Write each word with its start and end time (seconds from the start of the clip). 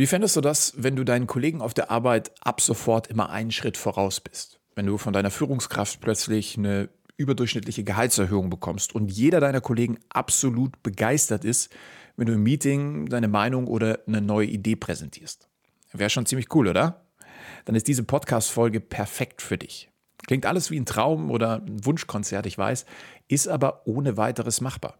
Wie 0.00 0.06
fändest 0.06 0.34
du 0.34 0.40
das, 0.40 0.72
wenn 0.78 0.96
du 0.96 1.04
deinen 1.04 1.26
Kollegen 1.26 1.60
auf 1.60 1.74
der 1.74 1.90
Arbeit 1.90 2.32
ab 2.40 2.62
sofort 2.62 3.08
immer 3.08 3.28
einen 3.28 3.50
Schritt 3.50 3.76
voraus 3.76 4.18
bist? 4.18 4.58
Wenn 4.74 4.86
du 4.86 4.96
von 4.96 5.12
deiner 5.12 5.30
Führungskraft 5.30 6.00
plötzlich 6.00 6.56
eine 6.56 6.88
überdurchschnittliche 7.18 7.84
Gehaltserhöhung 7.84 8.48
bekommst 8.48 8.94
und 8.94 9.12
jeder 9.12 9.40
deiner 9.40 9.60
Kollegen 9.60 9.98
absolut 10.08 10.82
begeistert 10.82 11.44
ist, 11.44 11.70
wenn 12.16 12.28
du 12.28 12.32
im 12.32 12.42
Meeting 12.42 13.10
deine 13.10 13.28
Meinung 13.28 13.66
oder 13.66 13.98
eine 14.06 14.22
neue 14.22 14.46
Idee 14.46 14.74
präsentierst. 14.74 15.50
Wäre 15.92 16.08
schon 16.08 16.24
ziemlich 16.24 16.54
cool, 16.54 16.68
oder? 16.68 17.04
Dann 17.66 17.74
ist 17.74 17.86
diese 17.86 18.02
Podcast-Folge 18.02 18.80
perfekt 18.80 19.42
für 19.42 19.58
dich. 19.58 19.90
Klingt 20.26 20.46
alles 20.46 20.70
wie 20.70 20.80
ein 20.80 20.86
Traum 20.86 21.30
oder 21.30 21.56
ein 21.56 21.84
Wunschkonzert, 21.84 22.46
ich 22.46 22.56
weiß, 22.56 22.86
ist 23.28 23.48
aber 23.48 23.82
ohne 23.86 24.16
weiteres 24.16 24.62
machbar. 24.62 24.96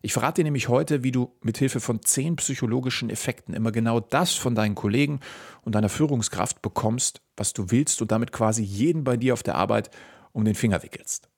Ich 0.00 0.12
verrate 0.12 0.40
dir 0.40 0.44
nämlich 0.44 0.68
heute, 0.68 1.02
wie 1.02 1.10
du 1.10 1.32
mit 1.42 1.58
Hilfe 1.58 1.80
von 1.80 2.02
zehn 2.02 2.36
psychologischen 2.36 3.10
Effekten 3.10 3.52
immer 3.52 3.72
genau 3.72 3.98
das 3.98 4.34
von 4.34 4.54
deinen 4.54 4.76
Kollegen 4.76 5.20
und 5.62 5.74
deiner 5.74 5.88
Führungskraft 5.88 6.62
bekommst, 6.62 7.20
was 7.36 7.52
du 7.52 7.70
willst 7.70 8.00
und 8.00 8.12
damit 8.12 8.30
quasi 8.30 8.62
jeden 8.62 9.02
bei 9.02 9.16
dir 9.16 9.32
auf 9.32 9.42
der 9.42 9.56
Arbeit 9.56 9.90
um 10.32 10.44
den 10.44 10.54
Finger 10.54 10.82
wickelst. 10.82 11.28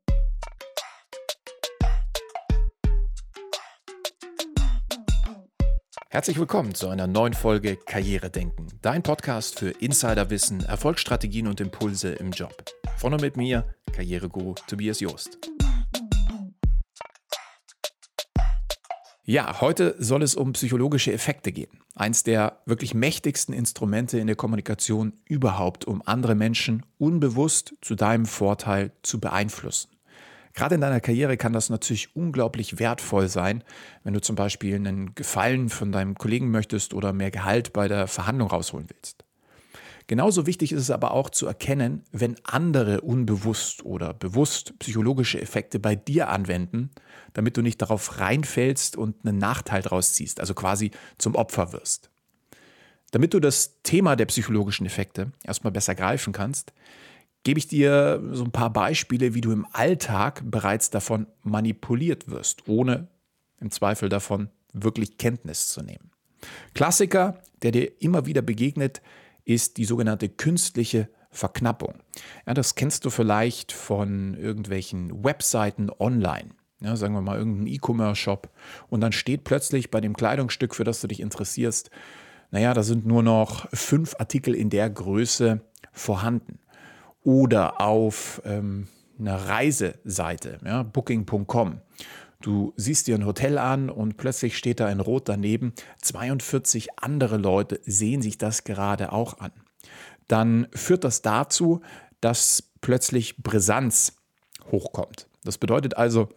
Herzlich 6.11 6.39
willkommen 6.39 6.75
zu 6.75 6.89
einer 6.89 7.07
neuen 7.07 7.35
Folge 7.35 7.77
Karriere 7.77 8.31
denken, 8.31 8.67
dein 8.83 9.03
Podcast 9.03 9.59
für 9.61 9.71
Insiderwissen, 9.71 10.65
Erfolgsstrategien 10.65 11.47
und 11.47 11.61
Impulse 11.61 12.11
im 12.11 12.33
Job. 12.33 12.65
Von 12.99 13.15
und 13.15 13.23
mit 13.23 13.37
mir, 13.37 13.75
Karriereguru 13.93 14.55
Tobias 14.67 14.99
Joost. 15.01 15.39
Ja, 19.25 19.61
heute 19.61 19.95
soll 19.99 20.23
es 20.23 20.35
um 20.35 20.55
psychologische 20.55 21.13
Effekte 21.13 21.53
gehen. 21.53 21.81
Eins 21.95 22.23
der 22.23 22.61
wirklich 22.65 22.95
mächtigsten 22.95 23.55
Instrumente 23.55 24.19
in 24.19 24.27
der 24.27 24.37
Kommunikation 24.37 25.13
überhaupt, 25.27 25.85
um 25.85 26.03
andere 26.07 26.35
Menschen 26.35 26.87
unbewusst 26.99 27.75
zu 27.83 27.95
deinem 27.95 28.27
Vorteil 28.27 28.93
zu 29.03 29.21
beeinflussen. 29.21 29.91
Gerade 30.55 30.75
in 30.75 30.81
deiner 30.81 31.01
Karriere 31.01 31.37
kann 31.37 31.53
das 31.53 31.71
natürlich 31.71 32.17
unglaublich 32.17 32.79
wertvoll 32.79 33.29
sein, 33.29 33.63
wenn 34.03 34.15
du 34.15 34.21
zum 34.21 34.37
Beispiel 34.37 34.75
einen 34.75 35.15
Gefallen 35.15 35.69
von 35.69 35.93
deinem 35.93 36.17
Kollegen 36.17 36.51
möchtest 36.51 36.93
oder 36.93 37.13
mehr 37.13 37.31
Gehalt 37.31 37.73
bei 37.73 37.89
der 37.89 38.09
Verhandlung 38.09 38.49
rausholen 38.49 38.89
willst. 38.89 39.25
Genauso 40.11 40.45
wichtig 40.45 40.73
ist 40.73 40.81
es 40.81 40.91
aber 40.91 41.13
auch 41.13 41.31
zu 41.31 41.47
erkennen, 41.47 42.03
wenn 42.11 42.35
andere 42.43 43.01
unbewusst 43.03 43.85
oder 43.85 44.13
bewusst 44.13 44.77
psychologische 44.81 45.41
Effekte 45.41 45.79
bei 45.79 45.95
dir 45.95 46.31
anwenden, 46.31 46.91
damit 47.33 47.57
du 47.57 47.63
nicht 47.63 47.81
darauf 47.81 48.19
reinfällst 48.19 48.97
und 48.97 49.25
einen 49.25 49.39
Nachteil 49.39 49.83
draus 49.83 50.13
ziehst, 50.13 50.41
also 50.41 50.53
quasi 50.53 50.91
zum 51.17 51.37
Opfer 51.37 51.73
wirst. 51.73 52.11
Damit 53.13 53.35
du 53.35 53.39
das 53.39 53.81
Thema 53.85 54.17
der 54.17 54.27
psychologischen 54.27 54.85
Effekte 54.85 55.31
erstmal 55.45 55.71
besser 55.71 55.95
greifen 55.95 56.33
kannst, 56.33 56.73
gebe 57.45 57.61
ich 57.61 57.69
dir 57.69 58.21
so 58.33 58.43
ein 58.43 58.51
paar 58.51 58.73
Beispiele, 58.73 59.35
wie 59.35 59.43
du 59.43 59.53
im 59.53 59.65
Alltag 59.71 60.43
bereits 60.45 60.91
davon 60.91 61.29
manipuliert 61.45 62.29
wirst, 62.29 62.67
ohne 62.67 63.07
im 63.61 63.71
Zweifel 63.71 64.09
davon 64.09 64.49
wirklich 64.73 65.19
Kenntnis 65.19 65.69
zu 65.69 65.83
nehmen. 65.83 66.11
Klassiker, 66.75 67.41
der 67.63 67.71
dir 67.71 68.03
immer 68.03 68.27
wieder 68.27 68.43
begegnet, 68.43 69.03
ist 69.55 69.77
die 69.77 69.85
sogenannte 69.85 70.29
künstliche 70.29 71.09
Verknappung. 71.31 71.95
Ja, 72.47 72.55
das 72.55 72.75
kennst 72.75 73.05
du 73.05 73.11
vielleicht 73.11 73.73
von 73.73 74.35
irgendwelchen 74.35 75.25
Webseiten 75.25 75.91
online. 75.99 76.51
Ja, 76.81 76.97
sagen 76.97 77.15
wir 77.15 77.21
mal 77.21 77.39
irgendein 77.39 77.67
E-Commerce-Shop. 77.67 78.49
Und 78.89 79.01
dann 79.01 79.13
steht 79.13 79.45
plötzlich 79.45 79.91
bei 79.91 80.01
dem 80.01 80.17
Kleidungsstück, 80.17 80.75
für 80.75 80.85
das 80.85 81.01
du 81.01 81.09
dich 81.09 81.21
interessierst, 81.21 81.91
naja, 82.53 82.75
da 82.75 82.83
sind 82.83 83.07
nur 83.07 83.23
noch 83.23 83.69
fünf 83.73 84.17
Artikel 84.19 84.55
in 84.55 84.71
der 84.71 84.91
Größe 84.91 85.61
vorhanden. 85.93 86.59
Oder 87.23 87.81
auf 87.81 88.43
ähm, 88.45 88.89
einer 89.19 89.37
Reiseseite, 89.37 90.59
ja, 90.65 90.83
booking.com. 90.83 91.81
Du 92.41 92.73
siehst 92.77 93.07
dir 93.07 93.17
ein 93.17 93.27
Hotel 93.27 93.59
an 93.59 93.91
und 93.91 94.17
plötzlich 94.17 94.57
steht 94.57 94.81
da 94.81 94.91
in 94.91 95.01
Rot 95.01 95.29
daneben. 95.29 95.75
42 96.01 96.99
andere 96.99 97.37
Leute 97.37 97.81
sehen 97.85 98.23
sich 98.23 98.39
das 98.39 98.65
gerade 98.65 99.13
auch 99.13 99.39
an. 99.41 99.53
Dann 100.27 100.69
führt 100.73 101.05
das 101.05 101.23
dazu, 101.23 101.83
dass 102.21 102.63
plötzlich 102.81 103.37
Brisanz 103.37 104.15
hochkommt. 104.71 105.29
Das 105.45 105.59
bedeutet 105.59 105.97
also, 105.97 106.29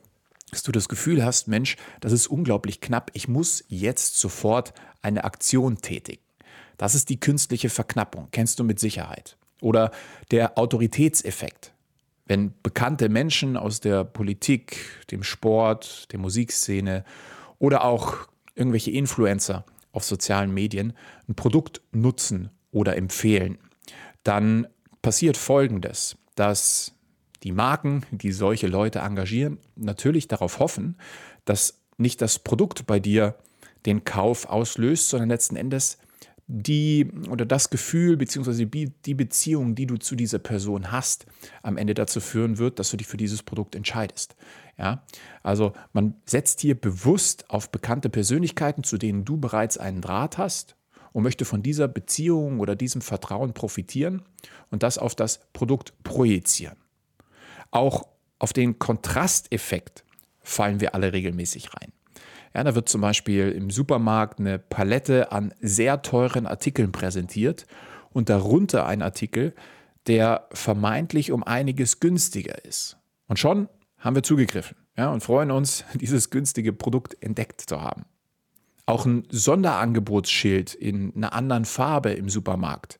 dass 0.51 0.63
du 0.63 0.71
das 0.71 0.89
Gefühl 0.89 1.23
hast, 1.23 1.47
Mensch, 1.47 1.77
das 2.01 2.11
ist 2.11 2.27
unglaublich 2.27 2.81
knapp, 2.81 3.11
ich 3.13 3.27
muss 3.27 3.63
jetzt 3.67 4.19
sofort 4.19 4.73
eine 5.01 5.23
Aktion 5.23 5.77
tätigen. 5.77 6.21
Das 6.77 6.95
ist 6.95 7.09
die 7.09 7.19
künstliche 7.19 7.69
Verknappung, 7.69 8.27
kennst 8.31 8.59
du 8.59 8.63
mit 8.63 8.79
Sicherheit. 8.79 9.37
Oder 9.61 9.91
der 10.31 10.57
Autoritätseffekt. 10.57 11.73
Wenn 12.25 12.53
bekannte 12.63 13.09
Menschen 13.09 13.57
aus 13.57 13.79
der 13.79 14.03
Politik, 14.03 14.77
dem 15.11 15.23
Sport, 15.23 16.11
der 16.11 16.19
Musikszene 16.19 17.03
oder 17.59 17.83
auch 17.83 18.27
irgendwelche 18.55 18.91
Influencer 18.91 19.65
auf 19.91 20.03
sozialen 20.03 20.53
Medien 20.53 20.93
ein 21.27 21.35
Produkt 21.35 21.81
nutzen 21.91 22.49
oder 22.71 22.95
empfehlen, 22.95 23.57
dann 24.23 24.67
passiert 25.01 25.37
Folgendes, 25.37 26.17
dass 26.35 26.93
die 27.43 27.51
Marken, 27.51 28.05
die 28.11 28.31
solche 28.31 28.67
Leute 28.67 28.99
engagieren, 28.99 29.59
natürlich 29.75 30.27
darauf 30.27 30.59
hoffen, 30.59 30.97
dass 31.45 31.81
nicht 31.97 32.21
das 32.21 32.39
Produkt 32.39 32.87
bei 32.87 32.99
dir 32.99 33.35
den 33.85 34.05
Kauf 34.05 34.47
auslöst, 34.47 35.09
sondern 35.09 35.29
letzten 35.29 35.57
Endes 35.57 35.97
die 36.47 37.09
oder 37.29 37.45
das 37.45 37.69
Gefühl 37.69 38.17
bzw. 38.17 38.65
die 38.65 39.13
Beziehung, 39.13 39.75
die 39.75 39.87
du 39.87 39.97
zu 39.97 40.15
dieser 40.15 40.39
Person 40.39 40.91
hast, 40.91 41.25
am 41.61 41.77
Ende 41.77 41.93
dazu 41.93 42.19
führen 42.19 42.57
wird, 42.57 42.79
dass 42.79 42.91
du 42.91 42.97
dich 42.97 43.07
für 43.07 43.17
dieses 43.17 43.43
Produkt 43.43 43.75
entscheidest. 43.75 44.35
Ja? 44.77 45.03
Also 45.41 45.73
man 45.93 46.15
setzt 46.25 46.59
hier 46.59 46.75
bewusst 46.75 47.49
auf 47.49 47.71
bekannte 47.71 48.09
Persönlichkeiten, 48.09 48.83
zu 48.83 48.97
denen 48.97 49.25
du 49.25 49.37
bereits 49.37 49.77
einen 49.77 50.01
Draht 50.01 50.37
hast 50.37 50.75
und 51.13 51.23
möchte 51.23 51.45
von 51.45 51.63
dieser 51.63 51.87
Beziehung 51.87 52.59
oder 52.59 52.75
diesem 52.75 53.01
Vertrauen 53.01 53.53
profitieren 53.53 54.23
und 54.69 54.83
das 54.83 54.97
auf 54.97 55.15
das 55.15 55.39
Produkt 55.53 55.93
projizieren. 56.03 56.77
Auch 57.71 58.07
auf 58.39 58.51
den 58.51 58.79
Kontrasteffekt 58.79 60.03
fallen 60.41 60.81
wir 60.81 60.93
alle 60.93 61.13
regelmäßig 61.13 61.73
rein. 61.73 61.93
Ja, 62.53 62.63
da 62.63 62.75
wird 62.75 62.87
zum 62.87 63.01
Beispiel 63.01 63.49
im 63.49 63.69
Supermarkt 63.69 64.39
eine 64.39 64.59
Palette 64.59 65.31
an 65.31 65.53
sehr 65.59 66.01
teuren 66.01 66.45
Artikeln 66.45 66.91
präsentiert 66.91 67.65
und 68.11 68.29
darunter 68.29 68.85
ein 68.85 69.01
Artikel, 69.01 69.53
der 70.07 70.47
vermeintlich 70.51 71.31
um 71.31 71.43
einiges 71.43 71.99
günstiger 71.99 72.63
ist. 72.65 72.97
Und 73.27 73.39
schon 73.39 73.69
haben 73.97 74.15
wir 74.15 74.23
zugegriffen 74.23 74.77
ja, 74.97 75.09
und 75.11 75.21
freuen 75.23 75.51
uns, 75.51 75.83
dieses 75.93 76.29
günstige 76.29 76.73
Produkt 76.73 77.17
entdeckt 77.21 77.61
zu 77.61 77.81
haben. 77.81 78.05
Auch 78.85 79.05
ein 79.05 79.25
Sonderangebotsschild 79.29 80.73
in 80.73 81.15
einer 81.15 81.33
anderen 81.33 81.65
Farbe 81.65 82.11
im 82.11 82.29
Supermarkt 82.29 82.99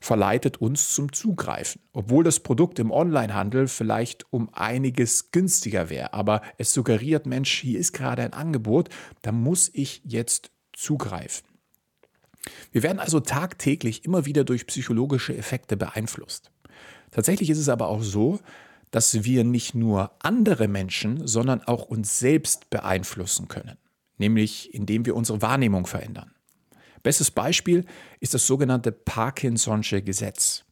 verleitet 0.00 0.56
uns 0.60 0.94
zum 0.94 1.12
Zugreifen. 1.12 1.82
Obwohl 1.92 2.24
das 2.24 2.40
Produkt 2.40 2.78
im 2.78 2.90
Onlinehandel 2.90 3.68
vielleicht 3.68 4.32
um 4.32 4.48
einiges 4.52 5.30
günstiger 5.30 5.90
wäre. 5.90 6.14
Aber 6.14 6.40
es 6.56 6.72
suggeriert, 6.72 7.26
Mensch, 7.26 7.52
hier 7.60 7.78
ist 7.78 7.92
gerade 7.92 8.22
ein 8.22 8.32
Angebot, 8.32 8.88
da 9.22 9.30
muss 9.30 9.70
ich 9.72 10.00
jetzt 10.04 10.50
zugreifen. 10.72 11.46
Wir 12.72 12.82
werden 12.82 12.98
also 12.98 13.20
tagtäglich 13.20 14.04
immer 14.06 14.24
wieder 14.24 14.44
durch 14.44 14.66
psychologische 14.66 15.36
Effekte 15.36 15.76
beeinflusst. 15.76 16.50
Tatsächlich 17.10 17.50
ist 17.50 17.58
es 17.58 17.68
aber 17.68 17.88
auch 17.88 18.02
so, 18.02 18.40
dass 18.90 19.24
wir 19.24 19.44
nicht 19.44 19.74
nur 19.74 20.12
andere 20.20 20.66
Menschen, 20.66 21.26
sondern 21.26 21.62
auch 21.62 21.84
uns 21.84 22.18
selbst 22.18 22.70
beeinflussen 22.70 23.48
können, 23.48 23.76
nämlich 24.18 24.74
indem 24.74 25.04
wir 25.04 25.14
unsere 25.14 25.42
Wahrnehmung 25.42 25.86
verändern. 25.86 26.32
Bestes 27.02 27.30
Beispiel 27.30 27.84
ist 28.20 28.34
das 28.34 28.46
sogenannte 28.46 28.92
Parkinson'sche 28.92 30.02
Gesetz. 30.02 30.64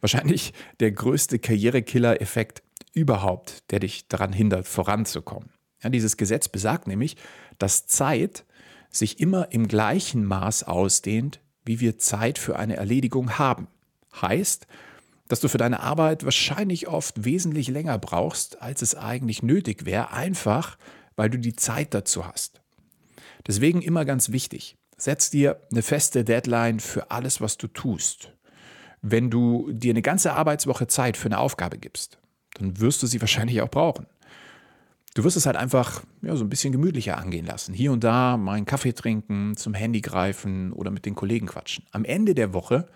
Wahrscheinlich 0.00 0.52
der 0.80 0.92
größte 0.92 1.38
Karrierekiller-Effekt 1.38 2.62
überhaupt, 2.92 3.70
der 3.70 3.80
dich 3.80 4.08
daran 4.08 4.32
hindert, 4.32 4.68
voranzukommen. 4.68 5.50
Ja, 5.82 5.90
dieses 5.90 6.16
Gesetz 6.16 6.48
besagt 6.48 6.86
nämlich, 6.86 7.16
dass 7.58 7.86
Zeit 7.86 8.44
sich 8.90 9.20
immer 9.20 9.52
im 9.52 9.68
gleichen 9.68 10.24
Maß 10.24 10.62
ausdehnt, 10.64 11.40
wie 11.64 11.80
wir 11.80 11.98
Zeit 11.98 12.38
für 12.38 12.56
eine 12.56 12.76
Erledigung 12.76 13.38
haben. 13.38 13.66
Heißt, 14.20 14.66
dass 15.28 15.40
du 15.40 15.48
für 15.48 15.58
deine 15.58 15.80
Arbeit 15.80 16.24
wahrscheinlich 16.24 16.86
oft 16.86 17.24
wesentlich 17.24 17.68
länger 17.68 17.98
brauchst, 17.98 18.62
als 18.62 18.82
es 18.82 18.94
eigentlich 18.94 19.42
nötig 19.42 19.84
wäre, 19.84 20.12
einfach 20.12 20.78
weil 21.16 21.30
du 21.30 21.38
die 21.38 21.56
Zeit 21.56 21.94
dazu 21.94 22.26
hast. 22.26 22.60
Deswegen 23.46 23.82
immer 23.82 24.04
ganz 24.04 24.32
wichtig, 24.32 24.76
Setz 25.04 25.28
dir 25.28 25.60
eine 25.70 25.82
feste 25.82 26.24
Deadline 26.24 26.80
für 26.80 27.10
alles, 27.10 27.42
was 27.42 27.58
du 27.58 27.66
tust. 27.66 28.32
Wenn 29.02 29.28
du 29.28 29.70
dir 29.70 29.90
eine 29.90 30.00
ganze 30.00 30.32
Arbeitswoche 30.32 30.86
Zeit 30.86 31.18
für 31.18 31.26
eine 31.26 31.40
Aufgabe 31.40 31.76
gibst, 31.76 32.16
dann 32.54 32.80
wirst 32.80 33.02
du 33.02 33.06
sie 33.06 33.20
wahrscheinlich 33.20 33.60
auch 33.60 33.68
brauchen. 33.68 34.06
Du 35.12 35.22
wirst 35.22 35.36
es 35.36 35.44
halt 35.44 35.56
einfach 35.56 36.02
ja, 36.22 36.34
so 36.36 36.42
ein 36.42 36.48
bisschen 36.48 36.72
gemütlicher 36.72 37.18
angehen 37.18 37.44
lassen. 37.44 37.74
Hier 37.74 37.92
und 37.92 38.02
da 38.02 38.38
mal 38.38 38.54
einen 38.54 38.64
Kaffee 38.64 38.94
trinken, 38.94 39.58
zum 39.58 39.74
Handy 39.74 40.00
greifen 40.00 40.72
oder 40.72 40.90
mit 40.90 41.04
den 41.04 41.14
Kollegen 41.14 41.48
quatschen. 41.48 41.84
Am 41.92 42.06
Ende 42.06 42.34
der 42.34 42.54
Woche 42.54 42.86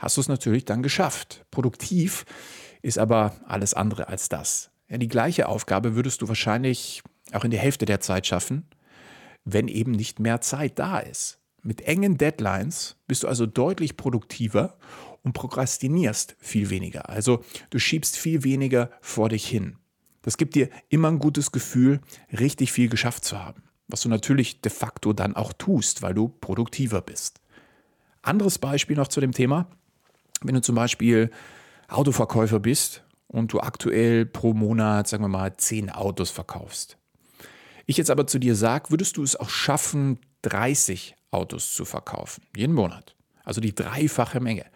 hast 0.00 0.16
du 0.16 0.20
es 0.20 0.26
natürlich 0.26 0.64
dann 0.64 0.82
geschafft. 0.82 1.46
Produktiv 1.52 2.24
ist 2.82 2.98
aber 2.98 3.36
alles 3.46 3.72
andere 3.72 4.08
als 4.08 4.28
das. 4.28 4.72
Ja, 4.88 4.98
die 4.98 5.06
gleiche 5.06 5.46
Aufgabe 5.46 5.94
würdest 5.94 6.22
du 6.22 6.28
wahrscheinlich 6.28 7.04
auch 7.32 7.44
in 7.44 7.52
der 7.52 7.60
Hälfte 7.60 7.84
der 7.84 8.00
Zeit 8.00 8.26
schaffen, 8.26 8.66
wenn 9.44 9.68
eben 9.68 9.92
nicht 9.92 10.18
mehr 10.18 10.40
Zeit 10.40 10.80
da 10.80 10.98
ist. 10.98 11.38
Mit 11.62 11.82
engen 11.82 12.18
Deadlines 12.18 12.96
bist 13.06 13.22
du 13.22 13.28
also 13.28 13.46
deutlich 13.46 13.96
produktiver 13.96 14.76
und 15.22 15.32
prokrastinierst 15.32 16.36
viel 16.40 16.70
weniger. 16.70 17.08
Also 17.08 17.44
du 17.70 17.78
schiebst 17.78 18.16
viel 18.16 18.42
weniger 18.42 18.90
vor 19.00 19.28
dich 19.28 19.46
hin. 19.46 19.76
Das 20.22 20.36
gibt 20.36 20.56
dir 20.56 20.68
immer 20.88 21.08
ein 21.08 21.20
gutes 21.20 21.52
Gefühl, 21.52 22.00
richtig 22.32 22.72
viel 22.72 22.88
geschafft 22.88 23.24
zu 23.24 23.38
haben. 23.38 23.62
Was 23.86 24.00
du 24.00 24.08
natürlich 24.08 24.60
de 24.60 24.72
facto 24.72 25.12
dann 25.12 25.36
auch 25.36 25.52
tust, 25.52 26.02
weil 26.02 26.14
du 26.14 26.28
produktiver 26.28 27.00
bist. 27.00 27.40
Anderes 28.22 28.58
Beispiel 28.58 28.96
noch 28.96 29.08
zu 29.08 29.20
dem 29.20 29.32
Thema. 29.32 29.68
Wenn 30.42 30.56
du 30.56 30.62
zum 30.62 30.74
Beispiel 30.74 31.30
Autoverkäufer 31.86 32.58
bist 32.58 33.04
und 33.28 33.52
du 33.52 33.60
aktuell 33.60 34.26
pro 34.26 34.52
Monat, 34.54 35.06
sagen 35.06 35.22
wir 35.22 35.28
mal, 35.28 35.56
zehn 35.56 35.90
Autos 35.90 36.30
verkaufst. 36.30 36.98
Ich 37.86 37.96
jetzt 37.96 38.10
aber 38.10 38.26
zu 38.26 38.40
dir 38.40 38.56
sage, 38.56 38.90
würdest 38.90 39.16
du 39.16 39.22
es 39.22 39.36
auch 39.36 39.48
schaffen, 39.48 40.18
30 40.42 41.16
Autos 41.32 41.74
zu 41.74 41.84
verkaufen, 41.84 42.44
jeden 42.54 42.74
Monat. 42.74 43.16
Also 43.44 43.60
die 43.60 43.74
dreifache 43.74 44.40
Menge. 44.40 44.66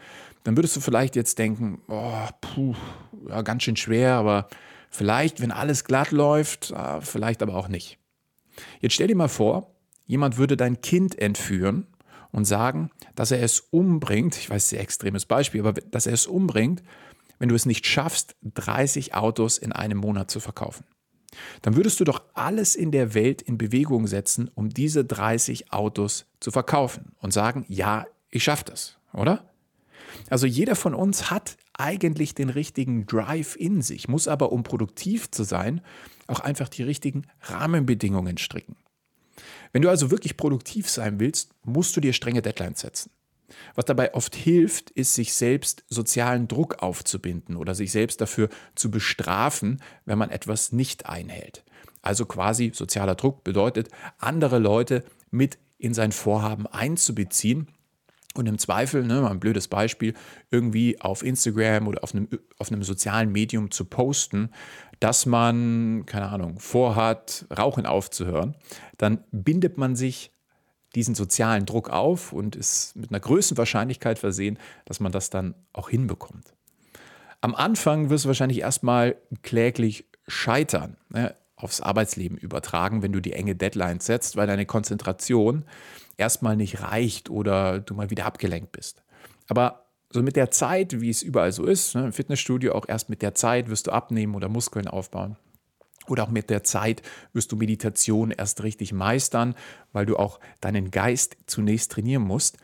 Dann 0.43 0.57
würdest 0.57 0.77
du 0.77 0.81
vielleicht 0.81 1.17
jetzt 1.17 1.39
denken, 1.39 1.81
oh, 1.89 2.27
puh, 2.41 2.75
ja, 3.29 3.43
ganz 3.43 3.63
schön 3.63 3.77
schwer, 3.77 4.15
aber 4.15 4.49
vielleicht, 4.91 5.41
wenn 5.41 5.53
alles 5.53 5.85
glatt 5.85 6.11
läuft, 6.11 6.71
äh, 6.71 7.01
vielleicht 7.01 7.43
aber 7.43 7.55
auch 7.55 7.69
nicht. 7.69 7.99
Jetzt 8.81 8.95
stell 8.95 9.09
dir 9.09 9.17
mal 9.17 9.29
vor, 9.29 9.75
jemand 10.07 10.39
würde 10.39 10.57
dein 10.57 10.81
Kind 10.81 11.19
entführen 11.19 11.87
und 12.33 12.45
sagen, 12.45 12.91
dass 13.15 13.31
er 13.31 13.43
es 13.43 13.61
umbringt, 13.61 14.37
ich 14.37 14.49
weiß, 14.49 14.69
sehr 14.69 14.81
extremes 14.81 15.27
Beispiel, 15.27 15.61
aber 15.61 15.73
dass 15.73 16.07
er 16.07 16.15
es 16.15 16.27
umbringt, 16.27 16.83
wenn 17.39 17.49
du 17.49 17.55
es 17.55 17.67
nicht 17.67 17.87
schaffst, 17.87 18.35
30 18.43 19.15
Autos 19.15 19.59
in 19.59 19.73
einem 19.73 19.99
Monat 19.99 20.31
zu 20.31 20.41
verkaufen 20.41 20.85
dann 21.63 21.77
würdest 21.77 22.01
du 22.01 22.05
doch 22.05 22.23
alles 22.35 22.75
in 22.75 22.91
der 22.93 23.15
Welt 23.15 23.43
in 23.43 23.59
Bewegung 23.59 24.07
setzen, 24.07 24.51
um 24.55 24.71
diese 24.71 25.05
30 25.05 25.73
Autos 25.73 26.27
zu 26.41 26.51
verkaufen 26.51 27.13
und 27.19 27.33
sagen, 27.33 27.65
ja, 27.69 28.07
ich 28.31 28.45
schaffe 28.45 28.65
das, 28.65 28.99
oder? 29.13 29.51
Also 30.31 30.47
jeder 30.47 30.77
von 30.77 30.95
uns 30.95 31.31
hat 31.31 31.57
eigentlich 31.75 32.35
den 32.35 32.51
richtigen 32.51 33.07
Drive 33.07 33.57
in 33.57 33.83
sich, 33.83 34.09
muss 34.09 34.29
aber, 34.29 34.53
um 34.53 34.63
produktiv 34.63 35.31
zu 35.31 35.45
sein, 35.45 35.83
auch 36.27 36.41
einfach 36.41 36.69
die 36.69 36.83
richtigen 36.83 37.27
Rahmenbedingungen 37.43 38.39
stricken. 38.39 38.77
Wenn 39.73 39.83
du 39.83 39.91
also 39.91 40.11
wirklich 40.11 40.37
produktiv 40.37 40.89
sein 40.89 41.21
willst, 41.21 41.51
musst 41.65 41.97
du 41.97 42.01
dir 42.01 42.13
strenge 42.13 42.43
Deadlines 42.43 42.81
setzen. 42.81 43.11
Was 43.75 43.85
dabei 43.85 44.15
oft 44.15 44.35
hilft, 44.35 44.91
ist, 44.91 45.15
sich 45.15 45.35
selbst 45.35 45.85
sozialen 45.89 46.49
Druck 46.49 46.83
aufzubinden 46.83 47.57
oder 47.57 47.75
sich 47.75 47.93
selbst 47.93 48.21
dafür 48.21 48.49
zu 48.75 48.91
bestrafen, 48.91 49.83
wenn 50.05 50.19
man 50.19 50.31
etwas 50.31 50.73
nicht 50.73 51.07
einhält. 51.07 51.65
Also 52.03 52.25
quasi 52.27 52.71
sozialer 52.75 53.15
Druck 53.15 53.45
bedeutet, 53.45 53.89
andere 54.19 54.59
Leute 54.59 55.05
mit 55.31 55.59
in 55.79 55.95
sein 55.95 56.13
Vorhaben 56.13 56.67
einzubeziehen 56.67 57.69
und 58.35 58.47
im 58.47 58.59
Zweifel, 58.59 59.05
ne, 59.05 59.21
mal 59.21 59.31
ein 59.31 59.41
blödes 59.41 59.69
Beispiel, 59.69 60.15
irgendwie 60.51 61.01
auf 61.01 61.25
Instagram 61.25 61.89
oder 61.89 62.03
auf 62.05 62.15
einem, 62.15 62.29
auf 62.59 62.71
einem 62.71 62.83
sozialen 62.83 63.33
Medium 63.33 63.71
zu 63.71 63.85
posten, 63.85 64.51
dass 65.01 65.27
man, 65.27 66.05
keine 66.07 66.29
Ahnung, 66.29 66.59
vorhat, 66.59 67.47
Rauchen 67.57 67.87
aufzuhören, 67.87 68.55
dann 68.99 69.25
bindet 69.31 69.79
man 69.79 69.97
sich 69.97 70.33
diesen 70.97 71.15
sozialen 71.15 71.67
Druck 71.67 71.91
auf 71.91 72.33
und 72.33 72.57
ist 72.57 72.97
mit 72.97 73.11
einer 73.11 73.21
Größenwahrscheinlichkeit 73.21 74.19
versehen, 74.19 74.59
dass 74.87 74.99
man 74.99 75.13
das 75.13 75.31
dann 75.31 75.55
auch 75.73 75.91
hinbekommt. 75.91 76.55
Am 77.43 77.55
Anfang 77.55 78.11
wirst 78.11 78.25
du 78.25 78.29
wahrscheinlich 78.29 78.61
erstmal 78.61 79.17
kläglich 79.43 80.07
scheitern, 80.27 80.97
ne, 81.11 81.37
aufs 81.55 81.81
Arbeitsleben 81.81 82.37
übertragen, 82.37 83.03
wenn 83.03 83.13
du 83.13 83.21
die 83.21 83.35
enge 83.35 83.55
Deadline 83.55 84.01
setzt, 84.01 84.37
weil 84.37 84.47
deine 84.47 84.67
Konzentration 84.67 85.65
erstmal 86.17 86.57
nicht 86.57 86.83
reicht 86.83 87.31
oder 87.31 87.79
du 87.79 87.95
mal 87.95 88.11
wieder 88.11 88.27
abgelenkt 88.27 88.73
bist. 88.73 89.03
Aber 89.49 89.87
so 90.11 90.23
mit 90.23 90.37
der 90.37 90.51
Zeit, 90.51 91.01
wie 91.01 91.11
es 91.11 91.23
überall 91.23 91.53
so 91.53 91.65
ist, 91.65 91.95
ne, 91.95 92.07
im 92.07 92.13
Fitnessstudio 92.13 92.75
auch 92.75 92.89
erst 92.89 93.11
mit 93.11 93.23
der 93.23 93.35
Zeit 93.35 93.69
wirst 93.69 93.87
du 93.87 93.91
abnehmen 93.91 94.35
oder 94.35 94.49
Muskeln 94.49 94.89
aufbauen. 94.89 95.37
Oder 96.09 96.25
auch 96.25 96.31
mit 96.31 96.51
der 96.51 96.65
Zeit 96.65 97.03
wirst 97.33 97.53
du 97.53 97.57
Meditation 97.57 98.31
erst 98.31 98.63
richtig 98.63 98.93
meistern, 98.93 99.55
weil 99.93 100.07
du 100.07 100.17
auch 100.17 100.41
deinen 100.61 100.91
Geist 100.91 101.37
zunächst 101.47 101.93
trainieren 101.93 102.23
musst. 102.23 102.59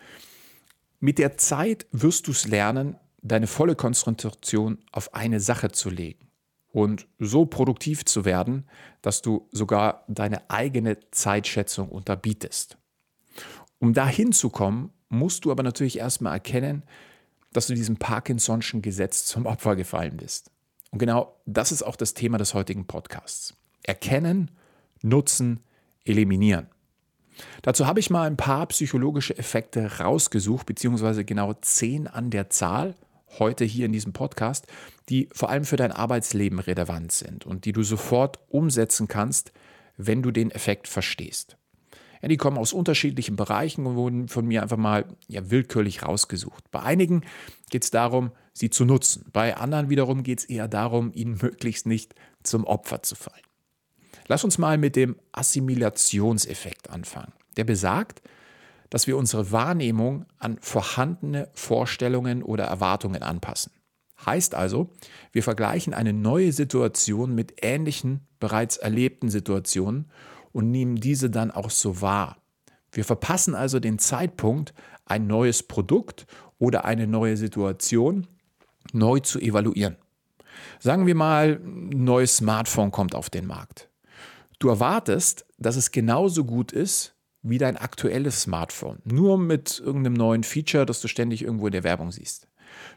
Mit 1.01 1.19
der 1.19 1.37
Zeit 1.37 1.87
wirst 1.91 2.27
du 2.29 2.31
es 2.31 2.47
lernen, 2.47 2.97
deine 3.23 3.47
volle 3.47 3.77
Konzentration 3.77 4.79
auf 4.93 5.15
eine 5.15 5.41
Sache 5.41 5.71
zu 5.73 5.91
legen 5.91 6.29
und 6.73 7.07
so 7.19 7.47
produktiv 7.47 8.05
zu 8.05 8.25
werden, 8.25 8.65
dass 9.03 9.23
du 9.23 9.49
sogar 9.53 10.05
deine 10.09 10.51
eigene 10.51 10.99
Zeitschätzung 11.11 11.89
unterbietest. 11.89 12.79
Um 13.79 13.95
dahin 13.95 14.33
zu 14.33 14.51
kommen, 14.51 14.93
musst 15.09 15.45
du 15.45 15.51
aber 15.51 15.63
natürlich 15.63 15.99
erstmal 15.99 16.35
erkennen, 16.35 16.83
dass 17.53 17.67
du 17.67 17.75
diesem 17.75 17.97
Parkinson'schen 17.97 18.81
Gesetz 18.81 19.27
zum 19.27 19.47
Opfer 19.47 19.77
gefallen 19.77 20.17
bist. 20.17 20.51
Und 20.93 20.99
genau 20.99 21.41
das 21.47 21.73
ist 21.73 21.83
auch 21.83 21.97
das 21.97 22.15
Thema 22.15 22.39
des 22.39 22.55
heutigen 22.55 22.87
Podcasts. 22.87 23.55
Erkennen, 23.83 24.51
nutzen, 25.01 25.61
eliminieren. 26.05 26.69
Dazu 27.63 27.87
habe 27.87 27.99
ich 27.99 28.11
mal 28.11 28.27
ein 28.27 28.37
paar 28.37 28.67
psychologische 28.67 29.37
Effekte 29.37 29.99
rausgesucht, 29.99 30.67
beziehungsweise 30.67 31.25
genau 31.25 31.55
zehn 31.55 32.07
an 32.07 32.31
der 32.31 32.51
Zahl, 32.51 32.95
heute 33.39 33.65
hier 33.65 33.87
in 33.87 33.93
diesem 33.93 34.13
Podcast, 34.13 34.67
die 35.09 35.31
vor 35.33 35.49
allem 35.49 35.65
für 35.65 35.77
dein 35.77 35.93
Arbeitsleben 35.93 36.59
relevant 36.59 37.11
sind 37.11 37.47
und 37.47 37.65
die 37.65 37.73
du 37.73 37.83
sofort 37.83 38.39
umsetzen 38.49 39.09
kannst, 39.09 39.53
wenn 39.97 40.23
du 40.23 40.31
den 40.31 40.51
Effekt 40.51 40.89
verstehst. 40.89 41.57
Ja, 42.23 42.29
die 42.29 42.37
kommen 42.37 42.57
aus 42.57 42.73
unterschiedlichen 42.73 43.35
Bereichen 43.35 43.85
und 43.85 43.97
wurden 43.97 44.29
von 44.29 44.47
mir 44.47 44.63
einfach 44.63 44.77
mal 44.77 45.05
ja, 45.27 45.51
willkürlich 45.51 46.05
rausgesucht. 46.05 46.71
Bei 46.71 46.81
einigen 46.81 47.23
geht 47.69 47.83
es 47.83 47.91
darum, 47.91 48.31
sie 48.53 48.71
zu 48.71 48.85
nutzen. 48.85 49.27
Bei 49.33 49.57
anderen 49.57 49.91
wiederum 49.91 50.23
geht 50.23 50.39
es 50.39 50.45
eher 50.45 50.69
darum, 50.69 51.11
ihnen 51.15 51.39
möglichst 51.43 51.87
nicht 51.87 52.15
zum 52.45 52.65
Opfer 52.65 53.03
zu 53.03 53.17
fallen. 53.17 53.43
Lass 54.29 54.45
uns 54.45 54.57
mal 54.57 54.79
mit 54.79 54.95
dem 54.95 55.17
Assimilationseffekt 55.33 56.91
anfangen. 56.91 57.33
Der 57.57 57.65
besagt, 57.65 58.23
dass 58.89 59.07
wir 59.07 59.17
unsere 59.17 59.51
Wahrnehmung 59.51 60.27
an 60.39 60.59
vorhandene 60.61 61.49
Vorstellungen 61.55 62.43
oder 62.43 62.65
Erwartungen 62.65 63.23
anpassen. 63.23 63.73
Heißt 64.25 64.55
also, 64.55 64.91
wir 65.33 65.43
vergleichen 65.43 65.93
eine 65.93 66.13
neue 66.13 66.53
Situation 66.53 67.35
mit 67.35 67.55
ähnlichen 67.63 68.29
bereits 68.39 68.77
erlebten 68.77 69.29
Situationen 69.29 70.11
und 70.53 70.71
nehmen 70.71 70.97
diese 70.97 71.31
dann 71.31 71.51
auch 71.51 71.71
so 71.71 72.01
wahr. 72.01 72.37
Wir 72.93 73.05
verpassen 73.05 73.55
also 73.55 73.81
den 73.81 73.99
Zeitpunkt, 73.99 74.75
ein 75.07 75.27
neues 75.27 75.63
Produkt 75.63 76.27
oder 76.59 76.85
eine 76.85 77.07
neue 77.07 77.37
Situation 77.37 78.27
neu 78.93 79.21
zu 79.21 79.41
evaluieren. 79.41 79.97
Sagen 80.79 81.07
wir 81.07 81.15
mal, 81.15 81.61
ein 81.63 81.89
neues 81.89 82.37
Smartphone 82.37 82.91
kommt 82.91 83.15
auf 83.15 83.31
den 83.31 83.47
Markt. 83.47 83.89
Du 84.59 84.69
erwartest, 84.69 85.47
dass 85.59 85.77
es 85.77 85.91
genauso 85.91 86.45
gut 86.45 86.73
ist 86.73 87.15
wie 87.43 87.59
dein 87.59 87.77
aktuelles 87.77 88.43
Smartphone, 88.43 88.99
nur 89.05 89.39
mit 89.39 89.81
irgendeinem 89.85 90.15
neuen 90.15 90.45
Feature, 90.45 90.87
das 90.87 91.01
du 91.01 91.09
ständig 91.09 91.43
irgendwo 91.43 91.67
in 91.67 91.73
der 91.73 91.83
Werbung 91.83 92.13
siehst. 92.13 92.47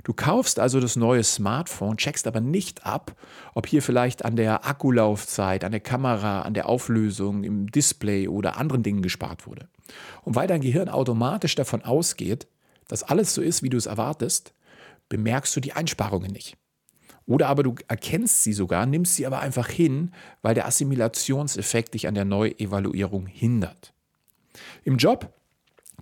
Du 0.04 0.14
kaufst 0.14 0.60
also 0.60 0.80
das 0.80 0.96
neue 0.96 1.24
Smartphone, 1.24 1.98
checkst 1.98 2.28
aber 2.28 2.42
nicht 2.42 2.86
ab, 2.86 3.16
ob 3.54 3.68
hier 3.68 3.82
vielleicht 3.82 4.26
an 4.26 4.36
der 4.36 4.66
Akkulaufzeit, 4.68 5.64
an 5.64 5.72
der 5.72 5.82
Kamera, 5.82 6.42
an 6.42 6.54
der 6.54 6.68
Auflösung, 6.68 7.44
im 7.44 7.72
Display 7.72 8.28
oder 8.28 8.58
anderen 8.58 8.84
Dingen 8.84 9.02
gespart 9.02 9.48
wurde. 9.48 9.68
Und 10.24 10.36
weil 10.36 10.48
dein 10.48 10.62
Gehirn 10.62 10.90
automatisch 10.90 11.56
davon 11.56 11.84
ausgeht, 11.84 12.48
dass 12.88 13.04
alles 13.04 13.34
so 13.34 13.42
ist, 13.42 13.64
wie 13.64 13.70
du 13.70 13.78
es 13.78 13.86
erwartest, 13.86 14.54
bemerkst 15.10 15.56
du 15.56 15.60
die 15.60 15.74
Einsparungen 15.74 16.32
nicht. 16.32 16.58
Oder 17.28 17.48
aber 17.48 17.64
du 17.64 17.76
erkennst 17.88 18.44
sie 18.44 18.54
sogar, 18.54 18.86
nimmst 18.86 19.16
sie 19.16 19.26
aber 19.26 19.40
einfach 19.40 19.68
hin, 19.68 20.12
weil 20.42 20.54
der 20.54 20.68
Assimilationseffekt 20.68 21.96
dich 21.96 22.08
an 22.08 22.14
der 22.14 22.26
Neuevaluierung 22.26 23.26
hindert. 23.26 23.94
Im 24.84 24.98
Job 24.98 25.34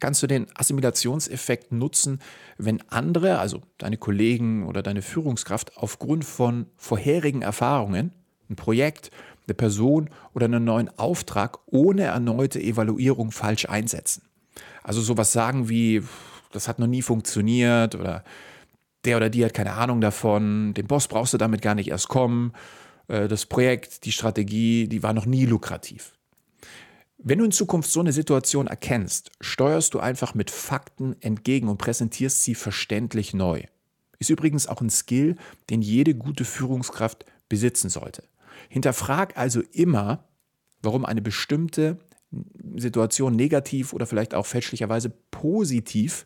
kannst 0.04 0.22
du 0.22 0.28
den 0.28 0.48
Assimilationseffekt 0.54 1.72
nutzen, 1.72 2.20
wenn 2.58 2.84
andere, 2.90 3.40
also 3.40 3.62
deine 3.78 3.96
Kollegen 3.96 4.68
oder 4.68 4.84
deine 4.84 5.02
Führungskraft, 5.02 5.78
aufgrund 5.78 6.26
von 6.26 6.66
vorherigen 6.76 7.42
Erfahrungen 7.42 8.12
ein 8.50 8.58
Projekt, 8.58 9.12
eine 9.48 9.54
Person 9.54 10.10
oder 10.34 10.48
einen 10.48 10.66
neuen 10.66 10.90
Auftrag 11.00 11.60
ohne 11.68 12.04
erneute 12.04 12.60
Evaluierung 12.62 13.32
falsch 13.32 13.70
einsetzen. 13.70 14.24
Also 14.84 15.00
sowas 15.00 15.32
sagen 15.32 15.70
wie, 15.70 16.04
das 16.52 16.68
hat 16.68 16.80
noch 16.80 16.88
nie 16.88 17.02
funktioniert 17.02 17.96
oder 17.96 18.26
der 19.06 19.16
oder 19.16 19.30
die 19.30 19.46
hat 19.46 19.54
keine 19.54 19.72
Ahnung 19.72 20.02
davon, 20.02 20.74
den 20.74 20.88
Boss 20.88 21.08
brauchst 21.08 21.34
du 21.34 21.38
damit 21.38 21.62
gar 21.62 21.76
nicht 21.76 21.90
erst 21.90 22.10
kommen 22.10 22.52
äh, 23.08 23.30
das 23.30 23.46
Projekt, 23.46 24.04
die 24.04 24.12
Strategie, 24.12 24.90
die 24.90 25.02
war 25.02 25.14
noch 25.14 25.26
nie 25.26 25.46
lukrativ. 25.46 26.12
Wenn 27.26 27.40
du 27.40 27.46
in 27.46 27.54
Zukunft 27.54 27.90
so 27.90 28.02
eine 28.02 28.12
Situation 28.12 28.68
erkennst, 28.68 29.32
steuerst 29.40 29.94
du 29.94 30.00
einfach 30.02 30.36
mit 30.36 30.52
Fakten 30.52 31.16
entgegen 31.22 31.70
und 31.70 31.78
präsentierst 31.78 32.44
sie 32.44 32.54
verständlich 32.54 33.34
neu. 33.34 33.64
Ist 34.20 34.30
übrigens 34.30 34.68
auch 34.68 34.82
ein 34.82 34.90
Skill, 34.90 35.38
den 35.70 35.82
jede 35.82 36.16
gute 36.16 36.44
Führungskraft 36.44 37.24
besitzen 37.48 37.90
sollte. 37.90 38.24
Hinterfrag 38.68 39.38
also 39.38 39.62
immer, 39.72 40.26
warum 40.82 41.06
eine 41.06 41.22
bestimmte 41.22 41.98
Situation 42.76 43.38
negativ 43.38 43.94
oder 43.94 44.06
vielleicht 44.06 44.34
auch 44.34 44.46
fälschlicherweise 44.46 45.10
positiv 45.32 46.26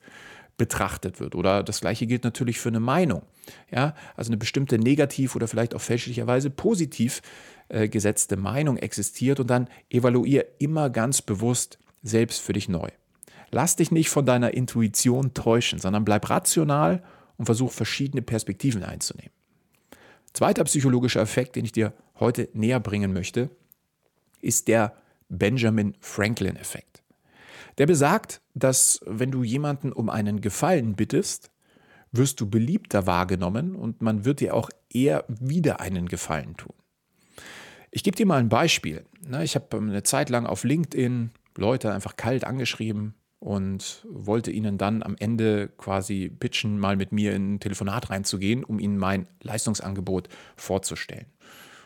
betrachtet 0.58 1.20
wird. 1.20 1.36
Oder 1.36 1.62
das 1.62 1.82
gleiche 1.82 2.08
gilt 2.08 2.24
natürlich 2.24 2.60
für 2.60 2.70
eine 2.70 2.80
Meinung. 2.80 3.22
Ja, 3.70 3.94
also 4.16 4.30
eine 4.30 4.38
bestimmte 4.38 4.80
negativ 4.80 5.36
oder 5.36 5.48
vielleicht 5.48 5.76
auch 5.76 5.82
fälschlicherweise 5.82 6.50
positiv 6.50 7.22
äh, 7.70 7.88
gesetzte 7.90 8.38
Meinung 8.38 8.78
existiert 8.78 9.40
und 9.40 9.48
dann 9.48 9.68
evaluier 9.90 10.46
immer 10.60 10.90
ganz 10.90 11.22
bewusst 11.22 11.80
selbst 12.04 12.42
für 12.42 12.54
dich 12.54 12.70
neu. 12.70 12.90
Lass 13.52 13.76
dich 13.76 13.92
nicht 13.92 14.10
von 14.10 14.26
deiner 14.26 14.54
Intuition 14.54 15.34
täuschen, 15.34 15.80
sondern 15.80 16.06
bleib 16.06 16.30
rational 16.30 17.04
und 17.38 17.46
versuch 17.46 17.72
verschiedene 17.72 18.22
Perspektiven 18.22 18.84
einzunehmen. 18.84 19.32
Zweiter 20.34 20.64
psychologischer 20.66 21.22
Effekt, 21.22 21.56
den 21.56 21.66
ich 21.66 21.72
dir 21.72 21.94
heute 22.20 22.50
näher 22.54 22.80
bringen 22.80 23.14
möchte, 23.14 23.50
ist 24.42 24.68
der 24.68 24.96
Benjamin 25.30 25.96
Franklin-Effekt. 26.00 27.02
Der 27.78 27.86
besagt, 27.86 28.42
dass 28.54 29.00
wenn 29.06 29.32
du 29.32 29.44
jemanden 29.44 29.92
um 29.92 30.10
einen 30.10 30.42
Gefallen 30.42 30.96
bittest, 30.96 31.52
wirst 32.12 32.40
du 32.40 32.50
beliebter 32.50 33.06
wahrgenommen 33.06 33.76
und 33.76 34.02
man 34.02 34.26
wird 34.26 34.40
dir 34.40 34.54
auch 34.54 34.70
eher 34.92 35.26
wieder 35.28 35.80
einen 35.80 36.08
Gefallen 36.08 36.56
tun. 36.58 36.74
Ich 37.98 38.04
gebe 38.04 38.16
dir 38.16 38.28
mal 38.28 38.38
ein 38.38 38.48
Beispiel. 38.48 39.04
Ich 39.42 39.56
habe 39.56 39.76
eine 39.76 40.04
Zeit 40.04 40.30
lang 40.30 40.46
auf 40.46 40.64
LinkedIn 40.64 41.32
Leute 41.56 41.92
einfach 41.92 42.16
kalt 42.16 42.44
angeschrieben 42.44 43.16
und 43.40 44.06
wollte 44.08 44.52
ihnen 44.52 44.78
dann 44.78 45.02
am 45.02 45.16
Ende 45.18 45.70
quasi 45.80 46.30
pitchen, 46.30 46.78
mal 46.78 46.96
mit 46.96 47.12
mir 47.12 47.34
in 47.34 47.56
ein 47.56 47.60
Telefonat 47.60 48.12
reinzugehen, 48.12 48.64
um 48.64 48.78
ihnen 48.78 49.00
mein 49.00 49.26
Leistungsangebot 49.42 50.30
vorzustellen. 50.58 51.26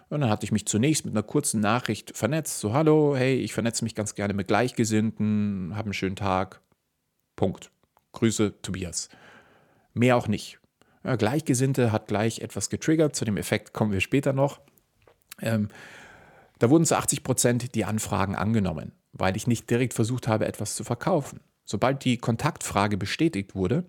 Und 0.09 0.19
dann 0.19 0.29
hatte 0.29 0.43
ich 0.43 0.51
mich 0.51 0.65
zunächst 0.65 1.05
mit 1.05 1.13
einer 1.13 1.23
kurzen 1.23 1.61
Nachricht 1.61 2.17
vernetzt. 2.17 2.59
So, 2.59 2.73
hallo, 2.73 3.15
hey, 3.15 3.35
ich 3.35 3.53
vernetze 3.53 3.85
mich 3.85 3.95
ganz 3.95 4.13
gerne 4.13 4.33
mit 4.33 4.49
Gleichgesinnten, 4.49 5.77
hab 5.77 5.85
einen 5.85 5.93
schönen 5.93 6.17
Tag. 6.17 6.59
Punkt. 7.37 7.71
Grüße, 8.11 8.61
Tobias. 8.61 9.07
Mehr 9.93 10.17
auch 10.17 10.27
nicht. 10.27 10.59
Ja, 11.05 11.15
Gleichgesinnte 11.15 11.93
hat 11.93 12.09
gleich 12.09 12.39
etwas 12.39 12.69
getriggert. 12.69 13.15
Zu 13.15 13.23
dem 13.23 13.37
Effekt 13.37 13.71
kommen 13.71 13.93
wir 13.93 14.01
später 14.01 14.33
noch. 14.33 14.59
Ähm, 15.41 15.69
da 16.61 16.69
wurden 16.69 16.85
zu 16.85 16.95
80 16.95 17.23
Prozent 17.23 17.73
die 17.73 17.85
Anfragen 17.85 18.35
angenommen, 18.35 18.91
weil 19.13 19.35
ich 19.35 19.47
nicht 19.47 19.67
direkt 19.67 19.95
versucht 19.95 20.27
habe, 20.27 20.45
etwas 20.45 20.75
zu 20.75 20.83
verkaufen. 20.83 21.39
Sobald 21.65 22.05
die 22.05 22.17
Kontaktfrage 22.17 22.97
bestätigt 22.97 23.55
wurde, 23.55 23.83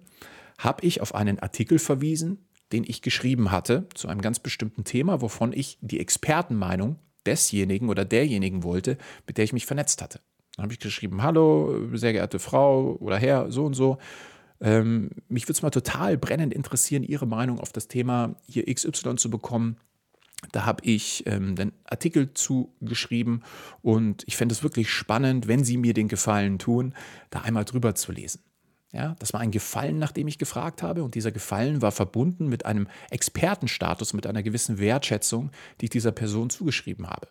habe 0.57 0.87
ich 0.87 1.03
auf 1.03 1.15
einen 1.15 1.39
Artikel 1.39 1.79
verwiesen, 1.79 2.49
den 2.73 2.85
ich 2.85 3.03
geschrieben 3.03 3.51
hatte 3.51 3.91
zu 3.93 4.09
einem 4.09 4.23
ganz 4.23 4.39
bestimmten 4.39 4.85
Thema, 4.85 5.21
wovon 5.21 5.53
ich 5.53 5.77
die 5.83 6.01
Expertenmeinung 6.01 6.99
desjenigen 7.27 7.91
oder 7.91 8.07
derjenigen 8.07 8.63
wollte, 8.63 8.97
mit 9.27 9.37
der 9.37 9.45
ich 9.45 9.53
mich 9.53 9.67
vernetzt 9.67 10.01
hatte. 10.01 10.21
Dann 10.57 10.63
habe 10.63 10.73
ich 10.73 10.81
geschrieben, 10.81 11.23
hallo, 11.23 11.91
sehr 11.93 12.15
geehrte 12.15 12.39
Frau 12.39 12.97
oder 13.01 13.19
Herr, 13.19 13.53
so 13.53 13.67
und 13.67 13.75
so. 13.75 13.99
Ähm, 14.63 15.11
mich 15.29 15.45
würde 15.45 15.53
es 15.53 15.63
mal 15.63 15.69
total 15.69 16.17
brennend 16.17 16.55
interessieren, 16.55 17.03
Ihre 17.03 17.27
Meinung 17.27 17.61
auf 17.61 17.71
das 17.71 17.87
Thema 17.87 18.35
hier 18.47 18.65
XY 18.65 19.17
zu 19.17 19.29
bekommen. 19.29 19.77
Da 20.51 20.67
habe 20.67 20.85
ich 20.85 21.25
ähm, 21.27 21.55
den 21.55 21.73
Artikel 21.85 22.35
zugeschrieben 22.35 23.45
und 23.81 24.25
ich 24.27 24.37
fände 24.37 24.53
es 24.53 24.63
wirklich 24.63 24.91
spannend, 24.91 25.47
wenn 25.47 25.65
Sie 25.65 25.77
mir 25.77 25.95
den 25.95 26.09
Gefallen 26.09 26.59
tun, 26.59 26.95
da 27.31 27.43
einmal 27.43 27.65
drüber 27.65 27.95
zu 27.95 28.13
lesen. 28.13 28.43
Ja, 28.93 29.17
das 29.21 29.33
war 29.33 29.41
ein 29.41 29.53
Gefallen, 29.53 29.99
nach 29.99 30.13
dem 30.13 30.29
ich 30.29 30.37
gefragt 30.37 30.83
habe. 30.83 31.03
Und 31.03 31.15
dieser 31.15 31.33
Gefallen 31.33 31.81
war 31.81 31.93
verbunden 31.93 32.49
mit 32.49 32.67
einem 32.67 32.89
Expertenstatus, 33.11 34.13
mit 34.13 34.27
einer 34.27 34.43
gewissen 34.43 34.79
Wertschätzung, 34.79 35.51
die 35.81 35.87
ich 35.87 35.91
dieser 35.91 36.13
Person 36.13 36.51
zugeschrieben 36.51 37.09
habe. 37.09 37.29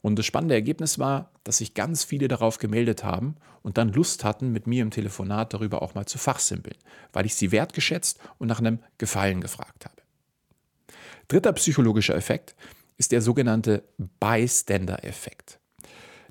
Und 0.00 0.16
das 0.16 0.26
spannende 0.26 0.54
Ergebnis 0.54 1.00
war, 1.00 1.32
dass 1.42 1.58
sich 1.58 1.74
ganz 1.74 2.04
viele 2.04 2.28
darauf 2.28 2.58
gemeldet 2.58 3.02
haben 3.02 3.34
und 3.62 3.78
dann 3.78 3.92
Lust 3.92 4.22
hatten, 4.22 4.52
mit 4.52 4.68
mir 4.68 4.82
im 4.82 4.92
Telefonat 4.92 5.52
darüber 5.52 5.82
auch 5.82 5.96
mal 5.96 6.06
zu 6.06 6.18
fachsimpeln, 6.18 6.76
weil 7.12 7.26
ich 7.26 7.34
sie 7.34 7.50
wertgeschätzt 7.50 8.20
und 8.38 8.46
nach 8.46 8.60
einem 8.60 8.78
Gefallen 8.98 9.40
gefragt 9.40 9.84
habe. 9.84 9.95
Dritter 11.28 11.52
psychologischer 11.52 12.14
Effekt 12.14 12.54
ist 12.98 13.12
der 13.12 13.20
sogenannte 13.20 13.84
Bystander-Effekt. 14.20 15.58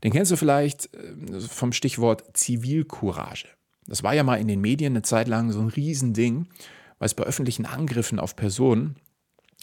Den 0.03 0.11
kennst 0.11 0.31
du 0.31 0.35
vielleicht 0.35 0.93
äh, 0.93 1.39
vom 1.39 1.73
Stichwort 1.73 2.37
Zivilcourage. 2.37 3.47
Das 3.87 4.03
war 4.03 4.13
ja 4.13 4.23
mal 4.23 4.39
in 4.39 4.47
den 4.47 4.61
Medien 4.61 4.93
eine 4.93 5.03
Zeit 5.03 5.27
lang 5.27 5.51
so 5.51 5.59
ein 5.59 5.69
Riesending, 5.69 6.47
weil 6.97 7.05
es 7.05 7.13
bei 7.13 7.23
öffentlichen 7.23 7.65
Angriffen 7.65 8.19
auf 8.19 8.35
Personen 8.35 8.95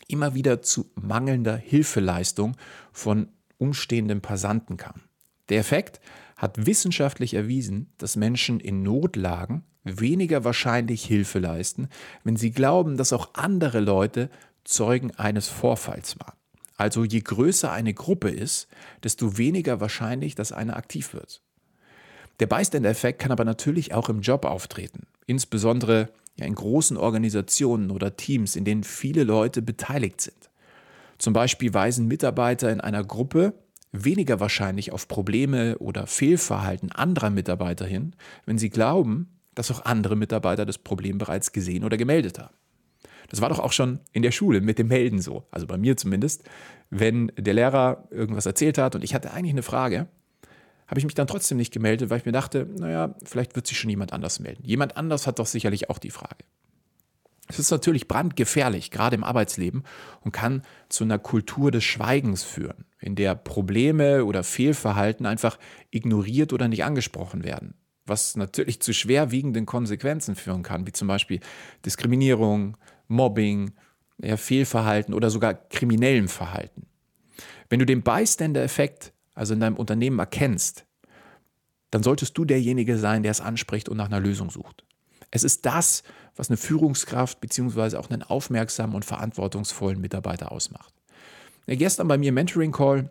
immer 0.08 0.34
wieder 0.34 0.62
zu 0.62 0.90
mangelnder 0.94 1.56
Hilfeleistung 1.56 2.56
von 2.92 3.28
umstehenden 3.58 4.20
Passanten 4.20 4.76
kam. 4.76 5.02
Der 5.48 5.58
Effekt 5.58 6.00
hat 6.36 6.66
wissenschaftlich 6.66 7.34
erwiesen, 7.34 7.92
dass 7.98 8.16
Menschen 8.16 8.60
in 8.60 8.82
Notlagen 8.82 9.64
weniger 9.84 10.44
wahrscheinlich 10.44 11.04
Hilfe 11.04 11.38
leisten, 11.38 11.88
wenn 12.24 12.36
sie 12.36 12.52
glauben, 12.52 12.96
dass 12.96 13.12
auch 13.12 13.30
andere 13.34 13.80
Leute 13.80 14.30
Zeugen 14.64 15.10
eines 15.16 15.48
Vorfalls 15.48 16.18
waren. 16.20 16.36
Also 16.76 17.04
je 17.04 17.20
größer 17.20 17.70
eine 17.70 17.94
Gruppe 17.94 18.30
ist, 18.30 18.68
desto 19.04 19.38
weniger 19.38 19.80
wahrscheinlich, 19.80 20.34
dass 20.34 20.52
einer 20.52 20.76
aktiv 20.76 21.14
wird. 21.14 21.42
Der 22.40 22.46
Bystander-Effekt 22.46 23.20
kann 23.20 23.30
aber 23.30 23.44
natürlich 23.44 23.94
auch 23.94 24.08
im 24.08 24.20
Job 24.20 24.44
auftreten, 24.44 25.06
insbesondere 25.26 26.08
in 26.36 26.54
großen 26.54 26.96
Organisationen 26.96 27.90
oder 27.90 28.16
Teams, 28.16 28.56
in 28.56 28.64
denen 28.64 28.84
viele 28.84 29.24
Leute 29.24 29.62
beteiligt 29.62 30.20
sind. 30.20 30.50
Zum 31.18 31.34
Beispiel 31.34 31.72
weisen 31.72 32.08
Mitarbeiter 32.08 32.72
in 32.72 32.80
einer 32.80 33.04
Gruppe 33.04 33.54
weniger 33.92 34.40
wahrscheinlich 34.40 34.90
auf 34.90 35.06
Probleme 35.06 35.78
oder 35.78 36.06
Fehlverhalten 36.06 36.90
anderer 36.90 37.30
Mitarbeiter 37.30 37.86
hin, 37.86 38.16
wenn 38.46 38.58
sie 38.58 38.70
glauben, 38.70 39.28
dass 39.54 39.70
auch 39.70 39.84
andere 39.84 40.16
Mitarbeiter 40.16 40.64
das 40.64 40.78
Problem 40.78 41.18
bereits 41.18 41.52
gesehen 41.52 41.84
oder 41.84 41.98
gemeldet 41.98 42.38
haben. 42.38 42.54
Das 43.28 43.40
war 43.40 43.48
doch 43.48 43.58
auch 43.58 43.72
schon 43.72 44.00
in 44.12 44.22
der 44.22 44.32
Schule 44.32 44.60
mit 44.60 44.78
dem 44.78 44.88
Melden 44.88 45.20
so, 45.20 45.46
also 45.50 45.66
bei 45.66 45.78
mir 45.78 45.96
zumindest. 45.96 46.44
Wenn 46.90 47.32
der 47.36 47.54
Lehrer 47.54 48.08
irgendwas 48.10 48.46
erzählt 48.46 48.78
hat 48.78 48.94
und 48.94 49.04
ich 49.04 49.14
hatte 49.14 49.32
eigentlich 49.32 49.52
eine 49.52 49.62
Frage, 49.62 50.08
habe 50.86 50.98
ich 50.98 51.04
mich 51.06 51.14
dann 51.14 51.26
trotzdem 51.26 51.56
nicht 51.56 51.72
gemeldet, 51.72 52.10
weil 52.10 52.18
ich 52.18 52.26
mir 52.26 52.32
dachte, 52.32 52.68
naja, 52.78 53.14
vielleicht 53.24 53.56
wird 53.56 53.66
sich 53.66 53.78
schon 53.78 53.88
jemand 53.88 54.12
anders 54.12 54.40
melden. 54.40 54.62
Jemand 54.64 54.96
anders 54.98 55.26
hat 55.26 55.38
doch 55.38 55.46
sicherlich 55.46 55.88
auch 55.88 55.98
die 55.98 56.10
Frage. 56.10 56.44
Es 57.48 57.58
ist 57.58 57.70
natürlich 57.70 58.08
brandgefährlich, 58.08 58.90
gerade 58.90 59.16
im 59.16 59.24
Arbeitsleben, 59.24 59.84
und 60.20 60.32
kann 60.32 60.62
zu 60.88 61.04
einer 61.04 61.18
Kultur 61.18 61.70
des 61.70 61.84
Schweigens 61.84 62.42
führen, 62.42 62.84
in 63.00 63.14
der 63.14 63.34
Probleme 63.34 64.24
oder 64.24 64.44
Fehlverhalten 64.44 65.26
einfach 65.26 65.58
ignoriert 65.90 66.52
oder 66.52 66.68
nicht 66.68 66.84
angesprochen 66.84 67.42
werden, 67.42 67.74
was 68.06 68.36
natürlich 68.36 68.80
zu 68.80 68.92
schwerwiegenden 68.94 69.66
Konsequenzen 69.66 70.34
führen 70.36 70.62
kann, 70.62 70.86
wie 70.86 70.92
zum 70.92 71.08
Beispiel 71.08 71.40
Diskriminierung, 71.84 72.76
Mobbing, 73.12 73.72
ja, 74.18 74.36
Fehlverhalten 74.36 75.14
oder 75.14 75.30
sogar 75.30 75.54
kriminellem 75.54 76.28
Verhalten. 76.28 76.86
Wenn 77.68 77.78
du 77.78 77.86
den 77.86 78.02
Bystander-Effekt 78.02 79.12
also 79.34 79.54
in 79.54 79.60
deinem 79.60 79.76
Unternehmen 79.76 80.18
erkennst, 80.18 80.84
dann 81.90 82.02
solltest 82.02 82.36
du 82.36 82.44
derjenige 82.44 82.98
sein, 82.98 83.22
der 83.22 83.30
es 83.30 83.40
anspricht 83.40 83.88
und 83.88 83.96
nach 83.96 84.06
einer 84.06 84.20
Lösung 84.20 84.50
sucht. 84.50 84.84
Es 85.30 85.44
ist 85.44 85.64
das, 85.64 86.02
was 86.36 86.50
eine 86.50 86.56
Führungskraft 86.56 87.40
bzw. 87.40 87.96
auch 87.96 88.10
einen 88.10 88.22
aufmerksamen 88.22 88.94
und 88.94 89.04
verantwortungsvollen 89.04 90.00
Mitarbeiter 90.00 90.52
ausmacht. 90.52 90.92
Ja, 91.66 91.74
gestern 91.76 92.08
bei 92.08 92.18
mir 92.18 92.30
im 92.30 92.34
Mentoring 92.34 92.72
Call 92.72 93.10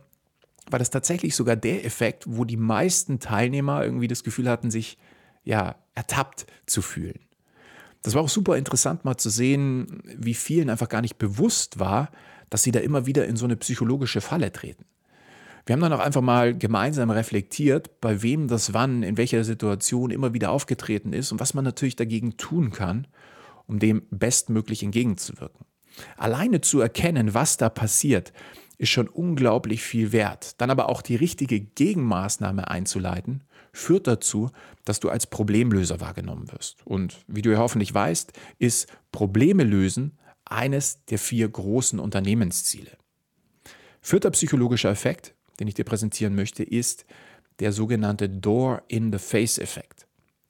war 0.70 0.80
das 0.80 0.90
tatsächlich 0.90 1.36
sogar 1.36 1.56
der 1.56 1.86
Effekt, 1.86 2.26
wo 2.28 2.46
die 2.46 2.58
meisten 2.58 3.20
Teilnehmer 3.20 3.84
irgendwie 3.84 4.08
das 4.08 4.24
Gefühl 4.24 4.50
hatten, 4.50 4.72
sich 4.72 4.98
ja 5.44 5.76
ertappt 5.96 6.46
zu 6.66 6.82
fühlen. 6.82 7.20
Das 8.04 8.16
war 8.16 8.22
auch 8.22 8.30
super 8.30 8.58
interessant 8.58 9.06
mal 9.06 9.18
zu 9.18 9.30
sehen, 9.30 10.02
wie 10.18 10.34
vielen 10.34 10.70
einfach 10.70 10.90
gar 10.90 11.02
nicht 11.02 11.18
bewusst 11.18 11.80
war, 11.80 12.10
dass 12.50 12.64
sie 12.64 12.72
da 12.72 12.80
immer 12.80 13.06
wieder 13.06 13.26
in 13.26 13.36
so 13.36 13.46
eine 13.46 13.56
psychologische 13.56 14.22
Falle 14.22 14.52
treten. 14.52 14.86
Wir 15.66 15.74
haben 15.74 15.82
dann 15.82 15.94
auch 15.94 16.00
einfach 16.00 16.22
mal 16.22 16.58
gemeinsam 16.58 17.12
reflektiert, 17.12 18.02
bei 18.02 18.24
wem 18.24 18.48
das 18.48 18.74
wann, 18.74 19.04
in 19.04 19.18
welcher 19.18 19.44
Situation 19.44 20.10
immer 20.10 20.34
wieder 20.34 20.52
aufgetreten 20.52 21.14
ist 21.14 21.32
und 21.32 21.40
was 21.40 21.54
man 21.54 21.64
natürlich 21.64 21.96
dagegen 21.96 22.38
tun 22.38 22.72
kann, 22.72 23.08
um 23.68 23.78
dem 23.78 24.02
bestmöglich 24.10 24.82
entgegenzuwirken. 24.82 25.66
Alleine 26.18 26.62
zu 26.62 26.82
erkennen, 26.82 27.34
was 27.34 27.58
da 27.58 27.70
passiert, 27.70 28.34
ist 28.82 28.90
schon 28.90 29.08
unglaublich 29.08 29.84
viel 29.84 30.12
wert. 30.12 30.60
Dann 30.60 30.72
aber 30.72 30.90
auch 30.90 31.04
die 31.04 31.16
richtige 31.16 31.60
Gegenmaßnahme 31.60 32.68
einzuleiten, 32.68 33.44
führt 33.72 34.08
dazu, 34.08 34.50
dass 34.86 35.00
du 35.00 35.10
als 35.10 35.28
Problemlöser 35.28 36.02
wahrgenommen 36.02 36.52
wirst. 36.52 36.78
Und 36.84 37.20
wie 37.28 37.44
du 37.44 37.52
ja 37.52 37.60
hoffentlich 37.60 37.94
weißt, 37.94 38.34
ist 38.58 38.88
Probleme 39.12 39.64
lösen 39.64 40.18
eines 40.46 41.06
der 41.06 41.20
vier 41.20 41.48
großen 41.48 42.00
Unternehmensziele. 42.00 42.98
Vierter 44.02 44.32
psychologischer 44.32 44.90
Effekt, 44.90 45.36
den 45.60 45.68
ich 45.68 45.76
dir 45.76 45.86
präsentieren 45.86 46.34
möchte, 46.34 46.64
ist 46.64 47.06
der 47.60 47.74
sogenannte 47.74 48.30
Door-in-the-Face-Effekt. 48.30 50.08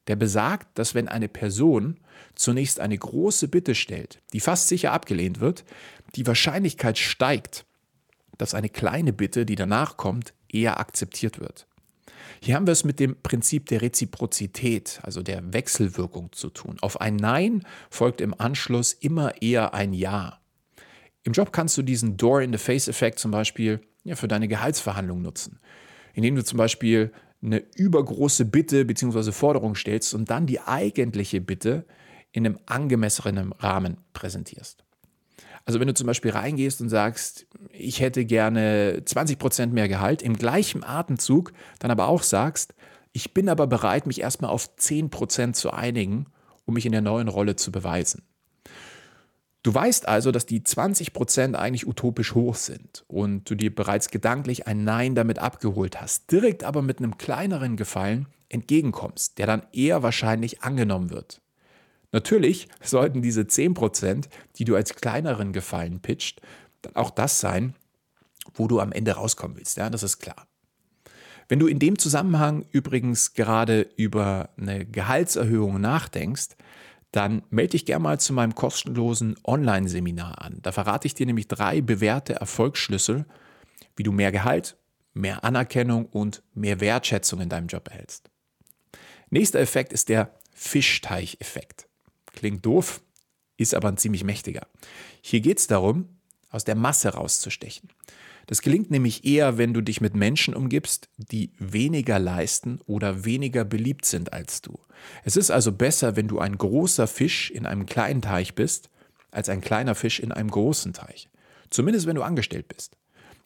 Der 0.08 0.16
besagt, 0.16 0.80
dass 0.80 0.96
wenn 0.96 1.10
eine 1.10 1.28
Person 1.28 2.00
zunächst 2.36 2.80
eine 2.80 2.98
große 2.98 3.50
Bitte 3.50 3.76
stellt, 3.76 4.22
die 4.32 4.40
fast 4.40 4.70
sicher 4.70 4.94
abgelehnt 4.94 5.42
wird, 5.42 5.66
die 6.16 6.26
Wahrscheinlichkeit 6.26 6.98
steigt, 6.98 7.66
dass 8.41 8.55
eine 8.55 8.69
kleine 8.69 9.13
Bitte, 9.13 9.45
die 9.45 9.55
danach 9.55 9.98
kommt, 9.98 10.33
eher 10.50 10.79
akzeptiert 10.79 11.39
wird. 11.39 11.67
Hier 12.41 12.55
haben 12.55 12.65
wir 12.65 12.71
es 12.71 12.83
mit 12.83 13.00
dem 13.00 13.21
Prinzip 13.21 13.67
der 13.67 13.83
Reziprozität, 13.83 15.00
also 15.03 15.21
der 15.21 15.53
Wechselwirkung 15.53 16.31
zu 16.31 16.50
tun. 16.50 16.77
Auf 16.81 17.00
ein 17.00 17.15
Nein 17.15 17.63
folgt 17.91 18.19
im 18.19 18.33
Anschluss 18.39 18.93
immer 18.93 19.41
eher 19.43 19.75
ein 19.75 19.93
Ja. 19.93 20.39
Im 21.24 21.33
Job 21.33 21.53
kannst 21.53 21.77
du 21.77 21.83
diesen 21.83 22.17
Door-in-the-Face-Effekt 22.17 23.19
zum 23.19 23.29
Beispiel 23.29 23.79
ja, 24.03 24.15
für 24.15 24.27
deine 24.27 24.48
Gehaltsverhandlung 24.48 25.21
nutzen, 25.21 25.60
indem 26.13 26.36
du 26.36 26.43
zum 26.43 26.57
Beispiel 26.57 27.12
eine 27.43 27.63
übergroße 27.75 28.45
Bitte 28.45 28.86
bzw. 28.86 29.31
Forderung 29.31 29.75
stellst 29.75 30.15
und 30.15 30.31
dann 30.31 30.48
die 30.48 30.62
eigentliche 30.62 31.41
Bitte 31.41 31.86
in 32.31 32.48
einem 32.48 32.57
angemessenen 32.65 33.53
Rahmen 33.53 33.98
präsentierst. 34.13 34.83
Also 35.65 35.80
wenn 35.80 35.88
du 35.88 35.94
zum 35.94 36.08
Beispiel 36.08 36.32
reingehst 36.32 36.82
und 36.82 36.89
sagst, 36.89 37.48
ich 37.72 38.00
hätte 38.00 38.25
gerne 38.25 39.03
20 39.06 39.38
Prozent 39.38 39.74
mehr 39.74 39.88
Gehalt, 39.88 40.22
im 40.22 40.38
gleichen 40.38 40.84
Atemzug 40.84 41.53
dann 41.80 41.91
aber 41.91 42.08
auch 42.08 42.24
sagst, 42.24 42.74
ich 43.13 43.34
bin 43.34 43.50
aber 43.50 43.68
bereit, 43.68 44.08
mich 44.08 44.22
erstmal 44.22 44.51
auf 44.51 44.75
10 44.75 45.10
Prozent 45.10 45.56
zu 45.56 45.72
einigen, 45.72 46.27
um 46.65 46.74
mich 46.74 46.86
in 46.86 46.91
der 46.91 47.01
neuen 47.01 47.27
Rolle 47.27 47.56
zu 47.56 47.72
beweisen. 47.72 48.24
Du 49.63 49.74
weißt 49.74 50.08
also, 50.08 50.32
dass 50.32 50.48
die 50.48 50.63
20 50.63 51.13
Prozent 51.13 51.56
eigentlich 51.56 51.86
utopisch 51.86 52.34
hoch 52.34 52.56
sind 52.56 53.03
und 53.08 53.48
du 53.48 53.53
dir 53.53 53.74
bereits 53.74 54.10
gedanklich 54.10 54.65
ein 54.65 54.84
Nein 54.84 55.13
damit 55.13 55.38
abgeholt 55.38 56.01
hast, 56.01 56.32
direkt 56.32 56.63
aber 56.63 56.82
mit 56.82 56.98
einem 56.98 57.18
kleineren 57.18 57.77
Gefallen 57.77 58.27
entgegenkommst, 58.50 59.38
der 59.38 59.46
dann 59.46 59.63
eher 59.72 60.01
wahrscheinlich 60.01 60.63
angenommen 60.63 61.12
wird. 61.12 61.41
Natürlich 62.12 62.68
sollten 62.84 63.22
diese 63.22 63.41
10%, 63.41 64.27
die 64.58 64.65
du 64.65 64.75
als 64.75 64.96
kleineren 64.96 65.53
Gefallen 65.53 66.01
pitcht, 66.01 66.41
dann 66.82 66.96
auch 66.96 67.10
das 67.10 67.39
sein, 67.39 67.75
wo 68.53 68.68
du 68.68 68.80
am 68.80 68.91
Ende 68.91 69.13
rauskommen 69.13 69.58
willst. 69.58 69.77
Ja, 69.77 69.89
das 69.89 70.03
ist 70.03 70.20
klar. 70.20 70.48
Wenn 71.48 71.60
du 71.60 71.68
in 71.68 71.80
dem 71.80 72.00
Zusammenhang 72.00 72.65
übrigens 72.72 73.34
gerade 73.34 73.89
über 73.98 74.50
eine 74.58 74.86
Gehaltserhöhung 74.86 75.82
nachdenkst, 75.82 76.50
dann 77.12 77.44
melde 77.50 77.72
dich 77.72 77.86
gerne 77.86 78.03
mal 78.03 78.20
zu 78.20 78.32
meinem 78.32 78.56
kostenlosen 78.56 79.36
Online-Seminar 79.44 80.41
an. 80.41 80.60
Da 80.62 80.72
verrate 80.72 81.08
ich 81.08 81.13
dir 81.13 81.25
nämlich 81.25 81.50
drei 81.50 81.82
bewährte 81.82 82.36
Erfolgsschlüssel, 82.36 83.25
wie 83.98 84.03
du 84.03 84.13
mehr 84.13 84.32
Gehalt, 84.32 84.77
mehr 85.13 85.44
Anerkennung 85.44 86.06
und 86.06 86.41
mehr 86.53 86.80
Wertschätzung 86.80 87.41
in 87.41 87.50
deinem 87.50 87.68
Job 87.68 87.89
erhältst. 87.89 88.30
Nächster 89.30 89.60
Effekt 89.60 89.91
ist 89.91 90.08
der 90.08 90.34
Fischteicheffekt. 90.53 91.88
Klingt 92.34 92.66
doof, 92.66 93.02
ist 93.58 93.76
aber 93.76 93.90
ein 93.90 93.98
ziemlich 93.98 94.24
mächtiger. 94.24 94.68
Hier 95.22 95.42
geht 95.42 95.60
es 95.60 95.68
darum, 95.68 96.10
aus 96.50 96.64
der 96.64 96.76
Masse 96.76 97.10
rauszustechen. 97.10 97.90
Das 98.48 98.62
gelingt 98.62 98.92
nämlich 98.92 99.24
eher, 99.24 99.58
wenn 99.58 99.74
du 99.74 99.82
dich 99.82 100.02
mit 100.02 100.16
Menschen 100.16 100.56
umgibst, 100.56 101.10
die 101.18 101.52
weniger 101.58 102.20
leisten 102.20 102.80
oder 102.86 103.24
weniger 103.24 103.64
beliebt 103.64 104.06
sind 104.06 104.34
als 104.34 104.62
du. 104.62 104.80
Es 105.24 105.38
ist 105.38 105.52
also 105.52 105.72
besser, 105.72 106.16
wenn 106.16 106.28
du 106.28 106.40
ein 106.40 106.58
großer 106.58 107.08
Fisch 107.08 107.52
in 107.52 107.66
einem 107.66 107.86
kleinen 107.86 108.22
Teich 108.22 108.56
bist, 108.56 108.90
als 109.30 109.48
ein 109.48 109.62
kleiner 109.62 109.96
Fisch 109.96 110.20
in 110.20 110.32
einem 110.32 110.52
großen 110.52 110.94
Teich. 110.94 111.30
Zumindest 111.70 112.08
wenn 112.08 112.16
du 112.16 112.24
angestellt 112.24 112.68
bist. 112.68 112.98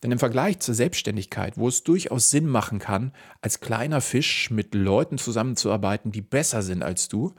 Denn 0.01 0.12
im 0.12 0.20
Vergleich 0.20 0.60
zur 0.60 0.75
Selbstständigkeit, 0.75 1.58
wo 1.58 1.68
es 1.68 1.84
durchaus 1.84 2.30
Sinn 2.30 2.48
machen 2.48 2.80
kann, 2.80 3.13
als 3.42 3.60
kleiner 3.60 4.01
Fisch 4.01 4.50
mit 4.50 4.74
Leuten 4.75 5.18
zusammenzuarbeiten, 5.18 6.12
die 6.12 6.22
besser 6.22 6.62
sind 6.62 6.84
als 6.84 7.08
du, 7.08 7.36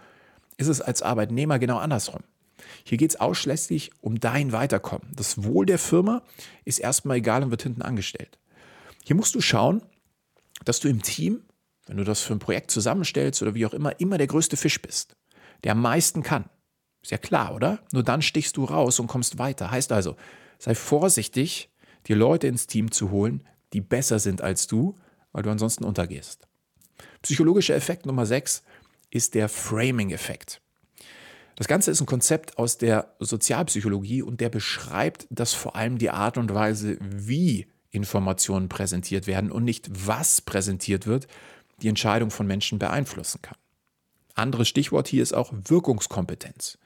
ist 0.57 0.69
es 0.69 0.81
als 0.81 1.03
Arbeitnehmer 1.03 1.59
genau 1.59 1.79
andersrum. 1.79 2.23
Hier 2.85 2.99
geht 2.99 3.11
es 3.11 3.21
ausschließlich 3.21 3.91
um 4.01 4.19
dein 4.21 4.53
Weiterkommen. 4.53 5.09
Das 5.15 5.43
Wohl 5.45 5.67
der 5.67 5.79
Firma 5.79 6.23
ist 6.65 6.79
erstmal 6.79 7.19
egal 7.19 7.43
und 7.43 7.51
wird 7.51 7.63
hinten 7.63 7.83
angestellt. 7.83 8.39
Hier 9.05 9.17
musst 9.17 9.35
du 9.35 9.41
schauen, 9.41 9.83
dass 10.65 10.81
du 10.81 10.89
im 10.89 11.03
Team, 11.03 11.43
wenn 11.87 11.97
du 11.97 12.05
das 12.05 12.23
für 12.23 12.33
ein 12.33 12.39
Projekt 12.39 12.71
zusammenstellst 12.71 13.43
oder 13.43 13.55
wie 13.55 13.67
auch 13.67 13.75
immer, 13.75 14.01
immer 14.01 14.19
der 14.19 14.27
größte 14.27 14.57
Fisch 14.57 14.81
bist, 14.81 15.17
der 15.65 15.73
am 15.73 15.83
meisten 15.83 16.23
kann. 16.23 16.49
Ist 17.03 17.13
ja 17.13 17.19
klar, 17.19 17.55
oder? 17.55 17.79
Nur 17.93 18.03
dann 18.03 18.23
stichst 18.23 18.57
du 18.57 18.65
raus 18.65 18.99
und 18.99 19.07
kommst 19.07 19.39
weiter. 19.39 19.71
Heißt 19.71 19.93
also, 19.93 20.17
sei 20.59 20.75
vorsichtig, 20.75 21.71
dir 22.07 22.17
Leute 22.17 22.47
ins 22.47 22.67
Team 22.67 22.91
zu 22.91 23.11
holen, 23.11 23.47
die 23.73 23.81
besser 23.81 24.19
sind 24.19 24.43
als 24.43 24.67
du, 24.67 24.95
weil 25.33 25.43
du 25.43 25.51
ansonsten 25.51 25.85
untergehst. 25.85 26.49
Psychologischer 27.23 27.75
Effekt 27.75 28.07
Nummer 28.07 28.27
6 28.27 28.63
ist 29.11 29.35
der 29.35 29.49
Framing-Effekt. 29.49 30.61
Das 31.57 31.69
Ganze 31.69 31.91
ist 31.91 32.01
ein 32.01 32.07
Konzept 32.07 32.59
aus 32.59 32.77
der 32.77 33.15
Sozialpsychologie 33.19 34.23
und 34.23 34.41
der 34.41 34.51
beschreibt, 34.51 35.27
dass 35.31 35.55
vor 35.55 35.75
allem 35.75 35.97
die 35.97 36.11
Art 36.11 36.37
und 36.37 36.53
Weise, 36.53 36.99
wie 37.01 37.67
Informationen 37.91 38.69
präsentiert 38.69 39.27
werden 39.27 39.51
und 39.51 39.65
nicht 39.65 39.89
was 40.07 40.43
präsentiert 40.43 41.07
wird, 41.07 41.27
die 41.81 41.89
Entscheidung 41.89 42.31
von 42.31 42.47
Menschen 42.47 42.79
beeinflussen 42.79 43.41
kann. 43.41 43.57
Anderes 44.35 44.69
Stichwort 44.69 45.09
hier 45.09 45.23
ist 45.23 45.33
auch 45.33 45.53
Wirkungskompetenz. 45.53 46.79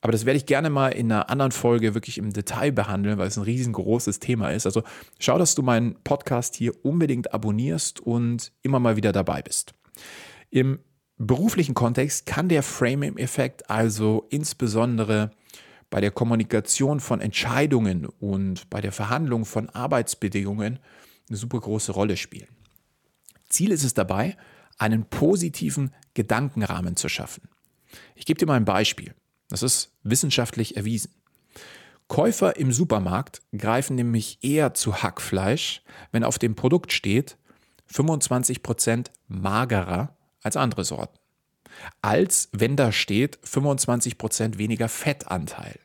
Aber 0.00 0.10
das 0.10 0.26
werde 0.26 0.36
ich 0.36 0.46
gerne 0.46 0.68
mal 0.68 0.88
in 0.88 1.12
einer 1.12 1.30
anderen 1.30 1.52
Folge 1.52 1.94
wirklich 1.94 2.18
im 2.18 2.32
Detail 2.32 2.72
behandeln, 2.72 3.18
weil 3.18 3.28
es 3.28 3.36
ein 3.36 3.44
riesengroßes 3.44 4.18
Thema 4.18 4.50
ist. 4.50 4.66
Also 4.66 4.82
schau, 5.20 5.38
dass 5.38 5.54
du 5.54 5.62
meinen 5.62 5.94
Podcast 6.02 6.56
hier 6.56 6.84
unbedingt 6.84 7.32
abonnierst 7.32 8.00
und 8.00 8.50
immer 8.62 8.80
mal 8.80 8.96
wieder 8.96 9.12
dabei 9.12 9.42
bist. 9.42 9.74
Im 10.50 10.80
beruflichen 11.26 11.74
Kontext 11.74 12.26
kann 12.26 12.48
der 12.48 12.62
Framing-Effekt 12.62 13.70
also 13.70 14.26
insbesondere 14.30 15.30
bei 15.90 16.00
der 16.00 16.10
Kommunikation 16.10 17.00
von 17.00 17.20
Entscheidungen 17.20 18.06
und 18.06 18.68
bei 18.70 18.80
der 18.80 18.92
Verhandlung 18.92 19.44
von 19.44 19.68
Arbeitsbedingungen 19.68 20.78
eine 21.28 21.36
super 21.36 21.60
große 21.60 21.92
Rolle 21.92 22.16
spielen. 22.16 22.48
Ziel 23.48 23.70
ist 23.70 23.84
es 23.84 23.92
dabei, 23.92 24.36
einen 24.78 25.04
positiven 25.04 25.94
Gedankenrahmen 26.14 26.96
zu 26.96 27.08
schaffen. 27.08 27.48
Ich 28.14 28.24
gebe 28.24 28.38
dir 28.38 28.46
mal 28.46 28.56
ein 28.56 28.64
Beispiel. 28.64 29.14
Das 29.48 29.62
ist 29.62 29.92
wissenschaftlich 30.02 30.76
erwiesen. 30.76 31.12
Käufer 32.08 32.56
im 32.56 32.72
Supermarkt 32.72 33.42
greifen 33.56 33.96
nämlich 33.96 34.38
eher 34.42 34.74
zu 34.74 35.02
Hackfleisch, 35.02 35.82
wenn 36.10 36.24
auf 36.24 36.38
dem 36.38 36.54
Produkt 36.54 36.92
steht 36.92 37.36
25% 37.92 39.08
magerer 39.28 40.16
als 40.42 40.56
andere 40.56 40.84
Sorten. 40.84 41.18
Als 42.02 42.48
wenn 42.52 42.76
da 42.76 42.92
steht 42.92 43.38
25% 43.38 44.58
weniger 44.58 44.88
Fettanteil. 44.88 45.78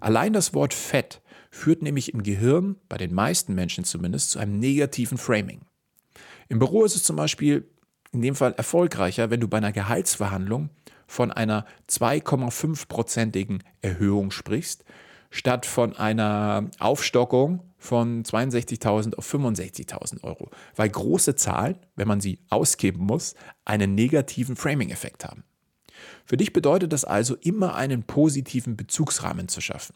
Allein 0.00 0.32
das 0.32 0.54
Wort 0.54 0.74
Fett 0.74 1.20
führt 1.50 1.82
nämlich 1.82 2.12
im 2.14 2.22
Gehirn, 2.22 2.76
bei 2.88 2.96
den 2.96 3.14
meisten 3.14 3.54
Menschen 3.54 3.84
zumindest, 3.84 4.30
zu 4.30 4.38
einem 4.38 4.58
negativen 4.58 5.18
Framing. 5.18 5.62
Im 6.48 6.58
Büro 6.58 6.84
ist 6.84 6.96
es 6.96 7.02
zum 7.02 7.16
Beispiel 7.16 7.68
in 8.12 8.22
dem 8.22 8.34
Fall 8.34 8.52
erfolgreicher, 8.52 9.30
wenn 9.30 9.40
du 9.40 9.48
bei 9.48 9.58
einer 9.58 9.72
Gehaltsverhandlung 9.72 10.70
von 11.06 11.30
einer 11.30 11.66
2,5-prozentigen 11.88 13.62
Erhöhung 13.80 14.30
sprichst, 14.30 14.84
statt 15.30 15.66
von 15.66 15.96
einer 15.96 16.70
Aufstockung 16.78 17.62
von 17.78 18.24
62.000 18.24 19.14
auf 19.14 19.32
65.000 19.32 20.24
Euro, 20.24 20.50
weil 20.74 20.88
große 20.88 21.36
Zahlen, 21.36 21.78
wenn 21.94 22.08
man 22.08 22.20
sie 22.20 22.40
ausgeben 22.48 23.04
muss, 23.04 23.34
einen 23.64 23.94
negativen 23.94 24.56
Framing-Effekt 24.56 25.24
haben. 25.24 25.44
Für 26.24 26.36
dich 26.36 26.52
bedeutet 26.52 26.92
das 26.92 27.04
also 27.04 27.36
immer 27.36 27.74
einen 27.74 28.02
positiven 28.02 28.76
Bezugsrahmen 28.76 29.48
zu 29.48 29.60
schaffen. 29.60 29.94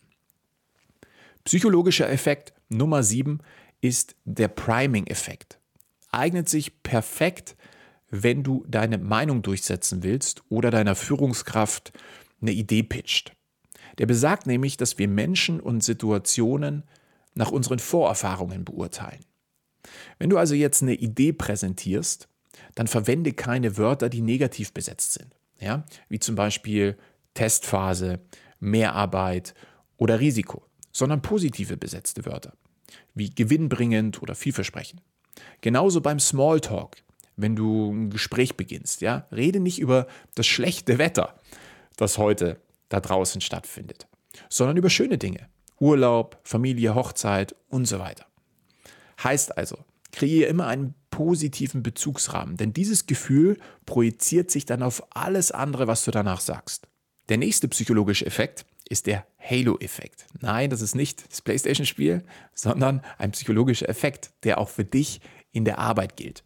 Psychologischer 1.45 2.09
Effekt 2.11 2.53
Nummer 2.69 3.03
7 3.03 3.41
ist 3.81 4.15
der 4.25 4.49
Priming-Effekt. 4.49 5.59
Eignet 6.13 6.49
sich 6.49 6.83
perfekt, 6.83 7.57
wenn 8.11 8.43
du 8.43 8.65
deine 8.69 8.99
Meinung 8.99 9.43
durchsetzen 9.43 10.03
willst 10.03 10.43
oder 10.49 10.71
deiner 10.71 10.95
Führungskraft 10.95 11.93
eine 12.41 12.53
Idee 12.53 12.83
pitcht. 12.83 13.33
Der 13.99 14.07
besagt 14.07 14.47
nämlich, 14.47 14.77
dass 14.77 14.99
wir 14.99 15.09
Menschen 15.09 15.61
und 15.61 15.83
Situationen 15.83 16.85
nach 17.35 17.51
unseren 17.51 17.79
Vorerfahrungen 17.79 18.65
beurteilen. 18.65 19.25
Wenn 20.19 20.31
du 20.31 20.39
also 20.39 20.55
jetzt 20.55 20.83
eine 20.83 20.95
Idee 20.95 21.33
präsentierst, 21.33 22.29
dann 22.75 22.87
verwende 22.87 23.33
keine 23.33 23.77
Wörter, 23.77 24.09
die 24.09 24.23
negativ 24.23 24.73
besetzt 24.73 25.13
sind. 25.15 25.35
Ja? 25.59 25.85
Wie 26.09 26.19
zum 26.19 26.35
Beispiel 26.35 26.97
Testphase, 27.35 28.21
Mehrarbeit 28.59 29.55
oder 29.97 30.21
Risiko, 30.21 30.65
sondern 30.93 31.23
positive 31.23 31.77
besetzte 31.77 32.25
Wörter, 32.27 32.53
wie 33.15 33.31
gewinnbringend 33.31 34.23
oder 34.23 34.35
vielversprechend. 34.35 35.03
Genauso 35.61 36.01
beim 36.01 36.19
Smalltalk, 36.19 36.97
wenn 37.37 37.57
du 37.57 37.91
ein 37.91 38.11
Gespräch 38.11 38.57
beginnst. 38.57 39.01
Ja? 39.01 39.27
Rede 39.33 39.61
nicht 39.61 39.79
über 39.79 40.07
das 40.35 40.47
schlechte 40.47 40.99
Wetter, 40.99 41.41
das 41.97 42.19
heute 42.19 42.61
da 42.91 43.01
draußen 43.01 43.41
stattfindet, 43.41 44.07
sondern 44.51 44.77
über 44.77 44.91
schöne 44.91 45.17
Dinge. 45.17 45.49
Urlaub, 45.79 46.39
Familie, 46.45 46.95
Hochzeit 46.95 47.57
und 47.69 47.87
so 47.87 47.99
weiter. 47.99 48.27
Heißt 49.25 49.57
also, 49.57 49.79
kreiere 50.13 50.49
immer 50.49 50.67
einen 50.67 50.95
positiven 51.11 51.83
Bezugsrahmen, 51.83 52.57
denn 52.57 52.75
dieses 52.75 53.07
Gefühl 53.07 53.57
projiziert 53.87 54.51
sich 54.51 54.67
dann 54.67 54.83
auf 54.83 55.03
alles 55.15 55.51
andere, 55.51 55.87
was 55.87 56.05
du 56.05 56.11
danach 56.11 56.41
sagst. 56.41 56.87
Der 57.31 57.39
nächste 57.39 57.69
psychologische 57.69 58.27
Effekt 58.27 58.67
ist 58.89 59.07
der 59.07 59.25
Halo-Effekt. 59.39 60.27
Nein, 60.41 60.69
das 60.69 60.83
ist 60.83 60.95
nicht 60.95 61.31
das 61.31 61.41
PlayStation-Spiel, 61.43 62.23
sondern 62.55 63.03
ein 63.19 63.31
psychologischer 63.31 63.89
Effekt, 63.89 64.33
der 64.43 64.59
auch 64.59 64.69
für 64.69 64.85
dich 64.85 65.21
in 65.53 65.65
der 65.65 65.79
Arbeit 65.79 66.17
gilt. 66.17 66.45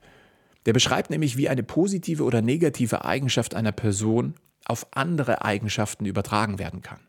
Der 0.67 0.73
beschreibt 0.73 1.11
nämlich, 1.11 1.37
wie 1.37 1.49
eine 1.49 1.63
positive 1.63 2.23
oder 2.23 2.43
negative 2.43 3.05
Eigenschaft 3.05 3.55
einer 3.55 3.73
Person 3.73 4.35
auf 4.67 4.87
andere 4.93 5.45
Eigenschaften 5.45 6.07
übertragen 6.07 6.59
werden 6.59 6.83
kann. 6.83 7.01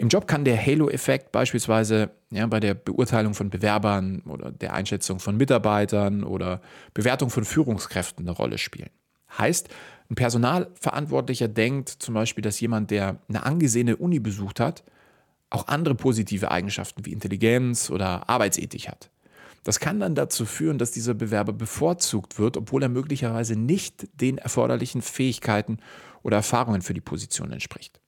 Im 0.00 0.08
Job 0.08 0.28
kann 0.28 0.44
der 0.44 0.64
Halo-Effekt 0.64 1.32
beispielsweise 1.32 2.10
ja, 2.30 2.46
bei 2.46 2.60
der 2.60 2.74
Beurteilung 2.74 3.34
von 3.34 3.50
Bewerbern 3.50 4.20
oder 4.20 4.52
der 4.52 4.72
Einschätzung 4.72 5.18
von 5.18 5.36
Mitarbeitern 5.36 6.22
oder 6.22 6.60
Bewertung 6.94 7.30
von 7.30 7.44
Führungskräften 7.44 8.24
eine 8.24 8.36
Rolle 8.36 8.58
spielen. 8.58 8.90
Heißt, 9.36 9.68
ein 10.10 10.14
Personalverantwortlicher 10.14 11.48
denkt 11.48 11.88
zum 11.88 12.14
Beispiel, 12.14 12.42
dass 12.42 12.60
jemand, 12.60 12.92
der 12.92 13.18
eine 13.28 13.44
angesehene 13.44 13.96
Uni 13.96 14.20
besucht 14.20 14.60
hat, 14.60 14.84
auch 15.50 15.66
andere 15.66 15.96
positive 15.96 16.50
Eigenschaften 16.50 17.04
wie 17.04 17.12
Intelligenz 17.12 17.90
oder 17.90 18.28
Arbeitsethik 18.28 18.88
hat. 18.88 19.10
Das 19.64 19.80
kann 19.80 20.00
dann 20.00 20.14
dazu 20.14 20.46
führen, 20.46 20.78
dass 20.78 20.92
dieser 20.92 21.14
Bewerber 21.14 21.52
bevorzugt 21.52 22.38
wird, 22.38 22.56
obwohl 22.56 22.82
er 22.82 22.88
möglicherweise 22.88 23.56
nicht 23.56 24.08
den 24.20 24.38
erforderlichen 24.38 25.02
Fähigkeiten 25.02 25.78
oder 26.22 26.36
Erfahrungen 26.38 26.82
für 26.82 26.94
die 26.94 27.00
Position 27.00 27.52
entspricht. 27.52 28.00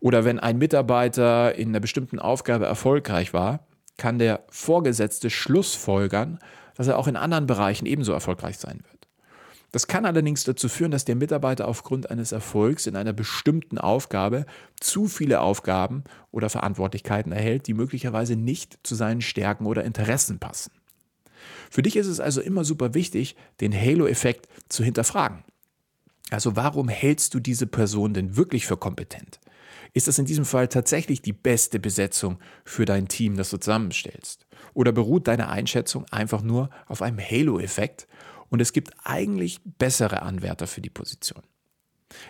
Oder 0.00 0.24
wenn 0.24 0.40
ein 0.40 0.58
Mitarbeiter 0.58 1.54
in 1.54 1.68
einer 1.68 1.80
bestimmten 1.80 2.18
Aufgabe 2.18 2.66
erfolgreich 2.66 3.32
war, 3.32 3.66
kann 3.96 4.18
der 4.18 4.44
Vorgesetzte 4.50 5.30
Schlussfolgern, 5.30 6.38
dass 6.74 6.88
er 6.88 6.98
auch 6.98 7.06
in 7.06 7.16
anderen 7.16 7.46
Bereichen 7.46 7.86
ebenso 7.86 8.12
erfolgreich 8.12 8.58
sein 8.58 8.80
wird. 8.90 9.02
Das 9.72 9.86
kann 9.86 10.04
allerdings 10.04 10.44
dazu 10.44 10.68
führen, 10.68 10.90
dass 10.90 11.06
der 11.06 11.16
Mitarbeiter 11.16 11.66
aufgrund 11.66 12.10
eines 12.10 12.32
Erfolgs 12.32 12.86
in 12.86 12.94
einer 12.94 13.14
bestimmten 13.14 13.78
Aufgabe 13.78 14.44
zu 14.78 15.06
viele 15.06 15.40
Aufgaben 15.40 16.04
oder 16.30 16.50
Verantwortlichkeiten 16.50 17.32
erhält, 17.32 17.66
die 17.66 17.74
möglicherweise 17.74 18.36
nicht 18.36 18.78
zu 18.82 18.94
seinen 18.94 19.22
Stärken 19.22 19.64
oder 19.64 19.84
Interessen 19.84 20.38
passen. 20.38 20.72
Für 21.70 21.82
dich 21.82 21.96
ist 21.96 22.06
es 22.06 22.20
also 22.20 22.42
immer 22.42 22.64
super 22.64 22.92
wichtig, 22.92 23.34
den 23.62 23.72
Halo-Effekt 23.72 24.46
zu 24.68 24.84
hinterfragen. 24.84 25.42
Also 26.32 26.56
warum 26.56 26.88
hältst 26.88 27.34
du 27.34 27.40
diese 27.40 27.66
Person 27.66 28.14
denn 28.14 28.36
wirklich 28.36 28.66
für 28.66 28.76
kompetent? 28.76 29.40
Ist 29.92 30.08
das 30.08 30.18
in 30.18 30.24
diesem 30.24 30.46
Fall 30.46 30.68
tatsächlich 30.68 31.20
die 31.20 31.34
beste 31.34 31.78
Besetzung 31.78 32.38
für 32.64 32.86
dein 32.86 33.08
Team, 33.08 33.36
das 33.36 33.50
du 33.50 33.58
zusammenstellst? 33.58 34.46
Oder 34.72 34.92
beruht 34.92 35.28
deine 35.28 35.48
Einschätzung 35.48 36.06
einfach 36.10 36.42
nur 36.42 36.70
auf 36.86 37.02
einem 37.02 37.18
Halo-Effekt 37.18 38.06
und 38.48 38.60
es 38.60 38.72
gibt 38.72 38.92
eigentlich 39.04 39.60
bessere 39.78 40.22
Anwärter 40.22 40.66
für 40.66 40.80
die 40.80 40.90
Position? 40.90 41.42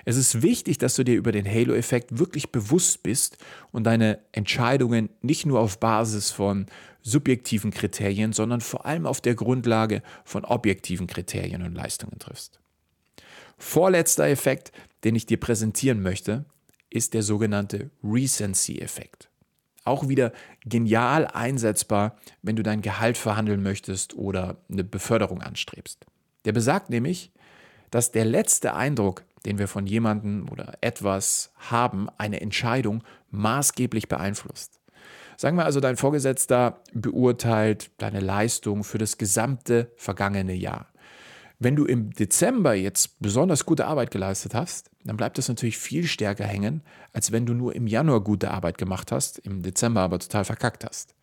Es 0.04 0.16
ist 0.16 0.42
wichtig, 0.42 0.78
dass 0.78 0.96
du 0.96 1.04
dir 1.04 1.14
über 1.14 1.32
den 1.32 1.46
Halo-Effekt 1.46 2.18
wirklich 2.18 2.50
bewusst 2.50 3.02
bist 3.02 3.38
und 3.70 3.84
deine 3.84 4.20
Entscheidungen 4.32 5.10
nicht 5.20 5.46
nur 5.46 5.60
auf 5.60 5.78
Basis 5.78 6.30
von 6.30 6.66
subjektiven 7.02 7.70
Kriterien, 7.70 8.32
sondern 8.32 8.60
vor 8.60 8.86
allem 8.86 9.06
auf 9.06 9.20
der 9.20 9.34
Grundlage 9.34 10.02
von 10.24 10.44
objektiven 10.44 11.06
Kriterien 11.06 11.62
und 11.62 11.74
Leistungen 11.74 12.18
triffst. 12.18 12.61
Vorletzter 13.64 14.26
Effekt, 14.26 14.72
den 15.04 15.14
ich 15.14 15.24
dir 15.24 15.38
präsentieren 15.38 16.02
möchte, 16.02 16.44
ist 16.90 17.14
der 17.14 17.22
sogenannte 17.22 17.90
Recency-Effekt. 18.04 19.30
Auch 19.84 20.08
wieder 20.08 20.32
genial 20.66 21.26
einsetzbar, 21.26 22.18
wenn 22.42 22.56
du 22.56 22.64
dein 22.64 22.82
Gehalt 22.82 23.16
verhandeln 23.16 23.62
möchtest 23.62 24.14
oder 24.14 24.56
eine 24.70 24.84
Beförderung 24.84 25.40
anstrebst. 25.40 26.04
Der 26.44 26.52
besagt 26.52 26.90
nämlich, 26.90 27.30
dass 27.90 28.10
der 28.10 28.26
letzte 28.26 28.74
Eindruck, 28.74 29.24
den 29.46 29.58
wir 29.58 29.68
von 29.68 29.86
jemandem 29.86 30.48
oder 30.50 30.74
etwas 30.80 31.52
haben, 31.56 32.08
eine 32.18 32.40
Entscheidung 32.40 33.04
maßgeblich 33.30 34.08
beeinflusst. 34.08 34.80
Sagen 35.38 35.56
wir 35.56 35.64
also, 35.64 35.80
dein 35.80 35.96
Vorgesetzter 35.96 36.82
beurteilt 36.92 37.90
deine 37.98 38.20
Leistung 38.20 38.84
für 38.84 38.98
das 38.98 39.18
gesamte 39.18 39.92
vergangene 39.96 40.52
Jahr. 40.52 40.91
Wenn 41.64 41.76
du 41.76 41.84
im 41.84 42.10
Dezember 42.10 42.74
jetzt 42.74 43.20
besonders 43.20 43.64
gute 43.64 43.86
Arbeit 43.86 44.10
geleistet 44.10 44.52
hast, 44.52 44.90
dann 45.04 45.16
bleibt 45.16 45.38
das 45.38 45.46
natürlich 45.46 45.78
viel 45.78 46.08
stärker 46.08 46.44
hängen, 46.44 46.82
als 47.12 47.30
wenn 47.30 47.46
du 47.46 47.54
nur 47.54 47.76
im 47.76 47.86
Januar 47.86 48.20
gute 48.20 48.50
Arbeit 48.50 48.78
gemacht 48.78 49.12
hast, 49.12 49.38
im 49.38 49.62
Dezember 49.62 50.00
aber 50.00 50.18
total 50.18 50.44
verkackt 50.44 50.84
hast. 50.84 51.14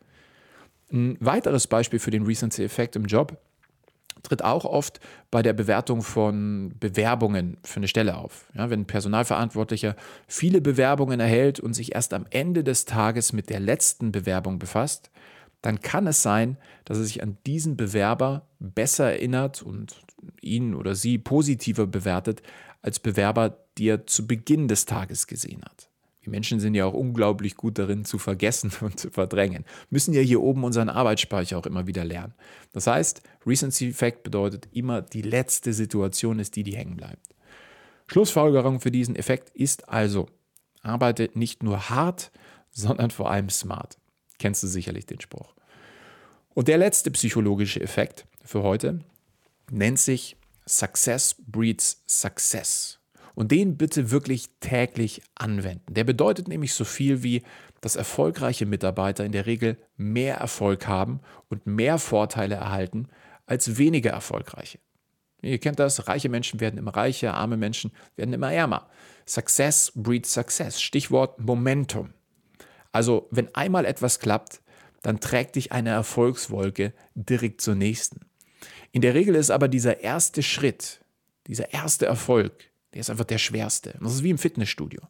Ein 0.93 1.17
weiteres 1.19 1.67
Beispiel 1.67 1.99
für 1.99 2.11
den 2.11 2.23
Recency-Effekt 2.23 2.95
im 2.95 3.03
Job 3.03 3.37
tritt 4.23 4.41
auch 4.41 4.63
oft 4.63 5.01
bei 5.29 5.41
der 5.41 5.51
Bewertung 5.51 6.03
von 6.03 6.73
Bewerbungen 6.79 7.57
für 7.65 7.77
eine 7.77 7.89
Stelle 7.89 8.15
auf. 8.15 8.45
Ja, 8.53 8.69
wenn 8.69 8.81
ein 8.81 8.87
Personalverantwortlicher 8.87 9.97
viele 10.25 10.61
Bewerbungen 10.61 11.19
erhält 11.19 11.59
und 11.59 11.73
sich 11.73 11.95
erst 11.95 12.13
am 12.13 12.25
Ende 12.29 12.63
des 12.63 12.85
Tages 12.85 13.33
mit 13.33 13.49
der 13.49 13.59
letzten 13.59 14.13
Bewerbung 14.13 14.57
befasst, 14.57 15.11
dann 15.61 15.81
kann 15.81 16.07
es 16.07 16.23
sein, 16.23 16.55
dass 16.85 16.97
er 16.97 17.03
sich 17.03 17.21
an 17.21 17.37
diesen 17.45 17.75
Bewerber 17.75 18.47
besser 18.59 19.11
erinnert 19.11 19.61
und 19.61 19.97
ihn 20.41 20.75
oder 20.75 20.95
sie 20.95 21.17
positiver 21.17 21.87
bewertet 21.87 22.41
als 22.81 22.99
Bewerber, 22.99 23.57
die 23.77 23.87
er 23.87 24.07
zu 24.07 24.27
Beginn 24.27 24.67
des 24.67 24.85
Tages 24.85 25.27
gesehen 25.27 25.61
hat. 25.63 25.89
Wir 26.21 26.31
Menschen 26.31 26.59
sind 26.59 26.75
ja 26.75 26.85
auch 26.85 26.93
unglaublich 26.93 27.55
gut 27.55 27.77
darin 27.77 28.05
zu 28.05 28.17
vergessen 28.17 28.71
und 28.81 28.99
zu 28.99 29.09
verdrängen. 29.09 29.65
Müssen 29.89 30.13
ja 30.13 30.21
hier 30.21 30.41
oben 30.41 30.63
unseren 30.63 30.89
Arbeitsspeicher 30.89 31.57
auch 31.57 31.65
immer 31.65 31.87
wieder 31.87 32.05
lernen. 32.05 32.33
Das 32.73 32.87
heißt, 32.87 33.21
Recency 33.45 33.89
Effect 33.89 34.23
bedeutet 34.23 34.67
immer, 34.71 35.01
die 35.01 35.21
letzte 35.21 35.73
Situation 35.73 36.39
ist 36.39 36.55
die, 36.55 36.63
die 36.63 36.75
hängen 36.75 36.97
bleibt. 36.97 37.35
Schlussfolgerung 38.07 38.79
für 38.79 38.91
diesen 38.91 39.15
Effekt 39.15 39.49
ist 39.51 39.87
also, 39.89 40.27
arbeite 40.81 41.29
nicht 41.33 41.63
nur 41.63 41.89
hart, 41.89 42.31
sondern 42.71 43.11
vor 43.11 43.29
allem 43.31 43.49
smart. 43.49 43.97
Kennst 44.39 44.63
du 44.63 44.67
sicherlich 44.67 45.05
den 45.05 45.21
Spruch. 45.21 45.53
Und 46.53 46.67
der 46.67 46.77
letzte 46.77 47.11
psychologische 47.11 47.81
Effekt 47.81 48.25
für 48.43 48.63
heute 48.63 48.99
nennt 49.71 49.99
sich 49.99 50.37
Success 50.67 51.35
breeds 51.47 52.03
Success. 52.07 52.99
Und 53.35 53.51
den 53.51 53.77
bitte 53.77 54.11
wirklich 54.11 54.49
täglich 54.59 55.21
anwenden. 55.35 55.93
Der 55.93 56.03
bedeutet 56.03 56.47
nämlich 56.47 56.73
so 56.73 56.83
viel 56.83 57.23
wie, 57.23 57.43
dass 57.81 57.95
erfolgreiche 57.95 58.65
Mitarbeiter 58.65 59.23
in 59.23 59.31
der 59.31 59.45
Regel 59.45 59.77
mehr 59.95 60.35
Erfolg 60.35 60.87
haben 60.87 61.21
und 61.47 61.65
mehr 61.65 61.97
Vorteile 61.97 62.55
erhalten 62.55 63.07
als 63.45 63.77
weniger 63.77 64.11
erfolgreiche. 64.11 64.79
Ihr 65.41 65.57
kennt 65.57 65.79
das, 65.79 66.07
reiche 66.07 66.27
Menschen 66.27 66.59
werden 66.59 66.77
immer 66.77 66.95
reicher, 66.95 67.33
arme 67.33 67.55
Menschen 67.55 67.91
werden 68.17 68.33
immer 68.33 68.51
ärmer. 68.51 68.89
Success 69.25 69.91
breeds 69.95 70.33
Success. 70.33 70.81
Stichwort 70.81 71.39
Momentum. 71.39 72.13
Also 72.91 73.27
wenn 73.31 73.53
einmal 73.55 73.85
etwas 73.85 74.19
klappt, 74.19 74.61
dann 75.01 75.21
trägt 75.21 75.55
dich 75.55 75.71
eine 75.71 75.91
Erfolgswolke 75.91 76.93
direkt 77.15 77.61
zur 77.61 77.75
nächsten. 77.75 78.28
In 78.91 79.01
der 79.01 79.13
Regel 79.13 79.35
ist 79.35 79.51
aber 79.51 79.67
dieser 79.67 80.01
erste 80.01 80.43
Schritt, 80.43 81.01
dieser 81.47 81.73
erste 81.73 82.05
Erfolg, 82.05 82.53
der 82.93 83.01
ist 83.01 83.09
einfach 83.09 83.25
der 83.25 83.37
schwerste. 83.37 83.95
Das 84.01 84.13
ist 84.13 84.23
wie 84.23 84.31
im 84.31 84.37
Fitnessstudio. 84.37 85.01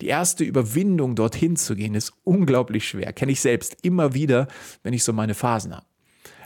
Die 0.00 0.08
erste 0.08 0.42
Überwindung, 0.42 1.14
dorthin 1.14 1.56
zu 1.56 1.76
gehen, 1.76 1.94
ist 1.94 2.12
unglaublich 2.24 2.88
schwer. 2.88 3.12
Kenne 3.12 3.32
ich 3.32 3.40
selbst 3.40 3.76
immer 3.82 4.14
wieder, 4.14 4.48
wenn 4.82 4.92
ich 4.92 5.04
so 5.04 5.12
meine 5.12 5.34
Phasen 5.34 5.74
habe. 5.74 5.86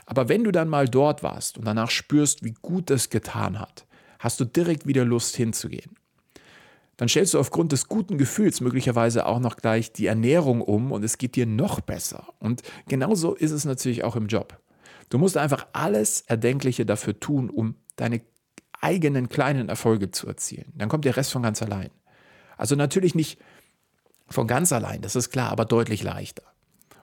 Aber 0.05 0.29
wenn 0.29 0.43
du 0.43 0.51
dann 0.51 0.69
mal 0.69 0.87
dort 0.87 1.23
warst 1.23 1.57
und 1.57 1.65
danach 1.65 1.89
spürst, 1.89 2.43
wie 2.43 2.53
gut 2.61 2.91
es 2.91 3.09
getan 3.09 3.59
hat, 3.59 3.87
hast 4.19 4.39
du 4.39 4.45
direkt 4.45 4.85
wieder 4.85 5.05
Lust 5.05 5.35
hinzugehen 5.35 5.95
dann 6.97 7.09
stellst 7.09 7.33
du 7.33 7.39
aufgrund 7.39 7.71
des 7.71 7.87
guten 7.87 8.17
Gefühls 8.17 8.61
möglicherweise 8.61 9.25
auch 9.25 9.39
noch 9.39 9.57
gleich 9.57 9.91
die 9.91 10.05
Ernährung 10.05 10.61
um 10.61 10.91
und 10.91 11.03
es 11.03 11.17
geht 11.17 11.35
dir 11.35 11.45
noch 11.45 11.81
besser. 11.81 12.27
Und 12.39 12.61
genauso 12.87 13.33
ist 13.33 13.51
es 13.51 13.65
natürlich 13.65 14.03
auch 14.03 14.15
im 14.15 14.27
Job. 14.27 14.59
Du 15.13 15.19
musst 15.19 15.37
einfach 15.37 15.67
alles 15.73 16.21
Erdenkliche 16.21 16.87
dafür 16.87 17.19
tun, 17.19 17.51
um 17.51 17.75
deine 17.97 18.21
eigenen 18.81 19.29
kleinen 19.29 19.69
Erfolge 19.69 20.09
zu 20.09 20.25
erzielen. 20.25 20.73
Dann 20.75 20.89
kommt 20.89 21.05
der 21.05 21.15
Rest 21.15 21.31
von 21.31 21.43
ganz 21.43 21.61
allein. 21.61 21.91
Also 22.57 22.75
natürlich 22.75 23.13
nicht 23.13 23.37
von 24.27 24.47
ganz 24.47 24.73
allein, 24.73 25.03
das 25.03 25.15
ist 25.15 25.29
klar, 25.29 25.51
aber 25.51 25.65
deutlich 25.65 26.01
leichter. 26.01 26.41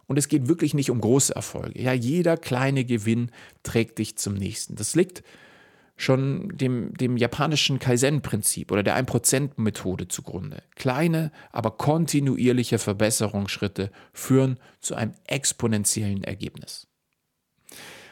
Und 0.08 0.18
es 0.18 0.26
geht 0.26 0.48
wirklich 0.48 0.74
nicht 0.74 0.90
um 0.90 1.00
große 1.00 1.36
Erfolge. 1.36 1.80
Ja, 1.80 1.92
jeder 1.92 2.36
kleine 2.36 2.84
Gewinn 2.84 3.30
trägt 3.62 4.00
dich 4.00 4.18
zum 4.18 4.34
nächsten. 4.34 4.74
Das 4.74 4.96
liegt 4.96 5.22
schon 5.96 6.48
dem, 6.58 6.92
dem 6.94 7.16
japanischen 7.16 7.78
Kaizen-Prinzip 7.78 8.72
oder 8.72 8.82
der 8.82 9.00
1%-Methode 9.00 10.08
zugrunde. 10.08 10.64
Kleine, 10.74 11.30
aber 11.52 11.70
kontinuierliche 11.70 12.80
Verbesserungsschritte 12.80 13.92
führen 14.12 14.58
zu 14.80 14.96
einem 14.96 15.14
exponentiellen 15.28 16.24
Ergebnis. 16.24 16.88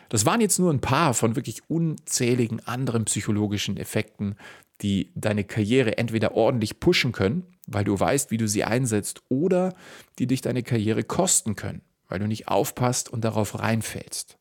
Das 0.09 0.25
waren 0.25 0.41
jetzt 0.41 0.59
nur 0.59 0.73
ein 0.73 0.81
paar 0.81 1.15
von 1.15 1.37
wirklich 1.37 1.63
unzähligen 1.69 2.61
anderen 2.67 3.05
psychologischen 3.05 3.77
Effekten, 3.77 4.37
die 4.81 5.11
deine 5.15 5.45
Karriere 5.45 5.99
entweder 5.99 6.35
ordentlich 6.35 6.81
pushen 6.81 7.13
können, 7.13 7.45
weil 7.67 7.85
du 7.85 7.99
weißt, 7.99 8.31
wie 8.31 8.37
du 8.37 8.49
sie 8.49 8.65
einsetzt, 8.65 9.23
oder 9.29 9.75
die 10.19 10.27
dich 10.27 10.41
deine 10.41 10.63
Karriere 10.63 11.05
kosten 11.05 11.57
können, 11.57 11.83
weil 12.09 12.21
du 12.21 12.27
nicht 12.27 12.49
aufpasst 12.49 13.11
und 13.11 13.25
darauf 13.25 13.59
reinfällst. 13.59 14.39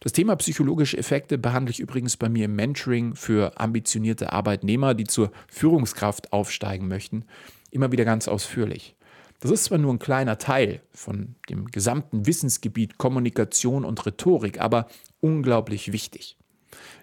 Das 0.00 0.12
Thema 0.12 0.36
psychologische 0.36 0.98
Effekte 0.98 1.38
behandle 1.38 1.72
ich 1.72 1.80
übrigens 1.80 2.16
bei 2.16 2.28
mir 2.28 2.44
im 2.44 2.54
Mentoring 2.54 3.14
für 3.14 3.58
ambitionierte 3.58 4.32
Arbeitnehmer, 4.32 4.94
die 4.94 5.04
zur 5.04 5.32
Führungskraft 5.48 6.32
aufsteigen 6.32 6.86
möchten, 6.86 7.24
immer 7.70 7.92
wieder 7.92 8.04
ganz 8.04 8.28
ausführlich. 8.28 8.94
Das 9.40 9.50
ist 9.50 9.64
zwar 9.64 9.78
nur 9.78 9.92
ein 9.92 9.98
kleiner 9.98 10.38
Teil 10.38 10.80
von 10.92 11.36
dem 11.48 11.66
gesamten 11.66 12.26
Wissensgebiet 12.26 12.98
Kommunikation 12.98 13.84
und 13.84 14.04
Rhetorik, 14.06 14.60
aber 14.60 14.86
unglaublich 15.20 15.92
wichtig. 15.92 16.36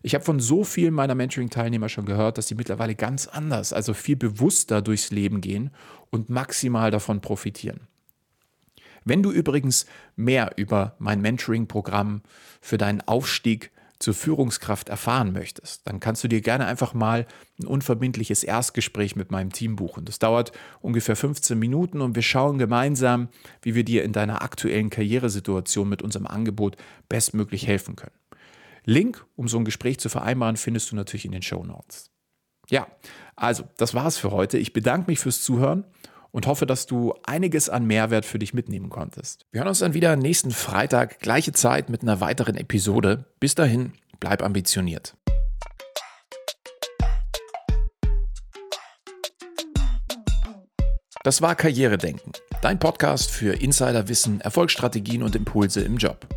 Ich 0.02 0.14
habe 0.16 0.24
von 0.24 0.40
so 0.40 0.64
vielen 0.64 0.94
meiner 0.94 1.16
Mentoring-Teilnehmer 1.16 1.90
schon 1.90 2.06
gehört, 2.06 2.38
dass 2.38 2.48
sie 2.48 2.56
mittlerweile 2.56 2.96
ganz 2.96 3.28
anders, 3.28 3.74
also 3.74 3.94
viel 3.94 4.16
bewusster 4.16 4.82
durchs 4.82 5.12
Leben 5.12 5.42
gehen 5.42 5.72
und 6.10 6.30
maximal 6.30 6.92
davon 6.92 7.22
profitieren. 7.22 7.88
Wenn 9.06 9.24
du 9.24 9.32
übrigens 9.32 9.86
mehr 10.16 10.52
über 10.56 10.96
mein 11.00 11.22
Mentoring-Programm 11.22 12.22
für 12.62 12.78
deinen 12.78 13.02
Aufstieg 13.02 13.72
zur 14.00 14.14
Führungskraft 14.14 14.90
erfahren 14.90 15.32
möchtest, 15.32 15.88
dann 15.88 16.00
kannst 16.00 16.24
du 16.24 16.28
dir 16.28 16.42
gerne 16.42 16.66
einfach 16.66 16.94
mal 16.94 17.26
ein 17.60 17.68
unverbindliches 17.68 18.44
Erstgespräch 18.44 19.16
mit 19.16 19.32
meinem 19.32 19.52
Team 19.52 19.76
buchen. 19.76 20.06
Das 20.06 20.20
dauert 20.20 20.52
ungefähr 20.82 21.16
15 21.16 21.58
Minuten 21.58 22.02
und 22.02 22.16
wir 22.16 22.22
schauen 22.22 22.58
gemeinsam, 22.58 23.30
wie 23.62 23.76
wir 23.76 23.84
dir 23.84 24.04
in 24.04 24.12
deiner 24.12 24.42
aktuellen 24.42 24.90
Karrieresituation 24.90 25.88
mit 25.88 26.02
unserem 26.02 26.28
Angebot 26.28 26.76
bestmöglich 27.08 27.68
helfen 27.68 27.96
können. 27.96 28.16
Link, 28.86 29.26
um 29.36 29.48
so 29.48 29.58
ein 29.58 29.66
Gespräch 29.66 30.00
zu 30.00 30.10
vereinbaren, 30.10 30.58
findest 30.58 30.92
du 30.92 30.96
natürlich 30.96 31.26
in 31.26 31.32
den 31.32 31.42
Show 31.42 31.64
Notes. 31.64 32.12
Ja, 32.70 32.88
also, 33.36 33.64
das 33.78 33.94
war's 33.94 34.18
für 34.18 34.32
heute. 34.32 34.58
Ich 34.58 34.74
bedanke 34.74 35.10
mich 35.10 35.20
fürs 35.20 35.44
Zuhören 35.44 35.86
und 36.34 36.48
hoffe, 36.48 36.66
dass 36.66 36.86
du 36.88 37.14
einiges 37.24 37.70
an 37.70 37.86
Mehrwert 37.86 38.26
für 38.26 38.40
dich 38.40 38.54
mitnehmen 38.54 38.90
konntest. 38.90 39.46
Wir 39.52 39.60
hören 39.60 39.70
uns 39.70 39.80
dann 39.80 39.94
wieder 39.94 40.16
nächsten 40.16 40.52
Freitag, 40.52 41.20
gleiche 41.20 41.54
Zeit 41.54 41.90
mit 41.90 42.02
einer 42.02 42.20
weiteren 42.20 42.56
Episode. 42.56 43.26
Bis 43.40 43.56
dahin, 43.56 43.94
bleib 44.20 44.44
ambitioniert. 44.44 45.16
Das 51.24 51.42
war 51.42 51.56
Karrieredenken, 51.56 52.34
dein 52.62 52.80
Podcast 52.80 53.32
für 53.32 53.54
Insiderwissen, 53.54 54.42
Erfolgsstrategien 54.42 55.24
und 55.24 55.38
Impulse 55.38 55.82
im 55.82 55.96
Job. 55.96 56.28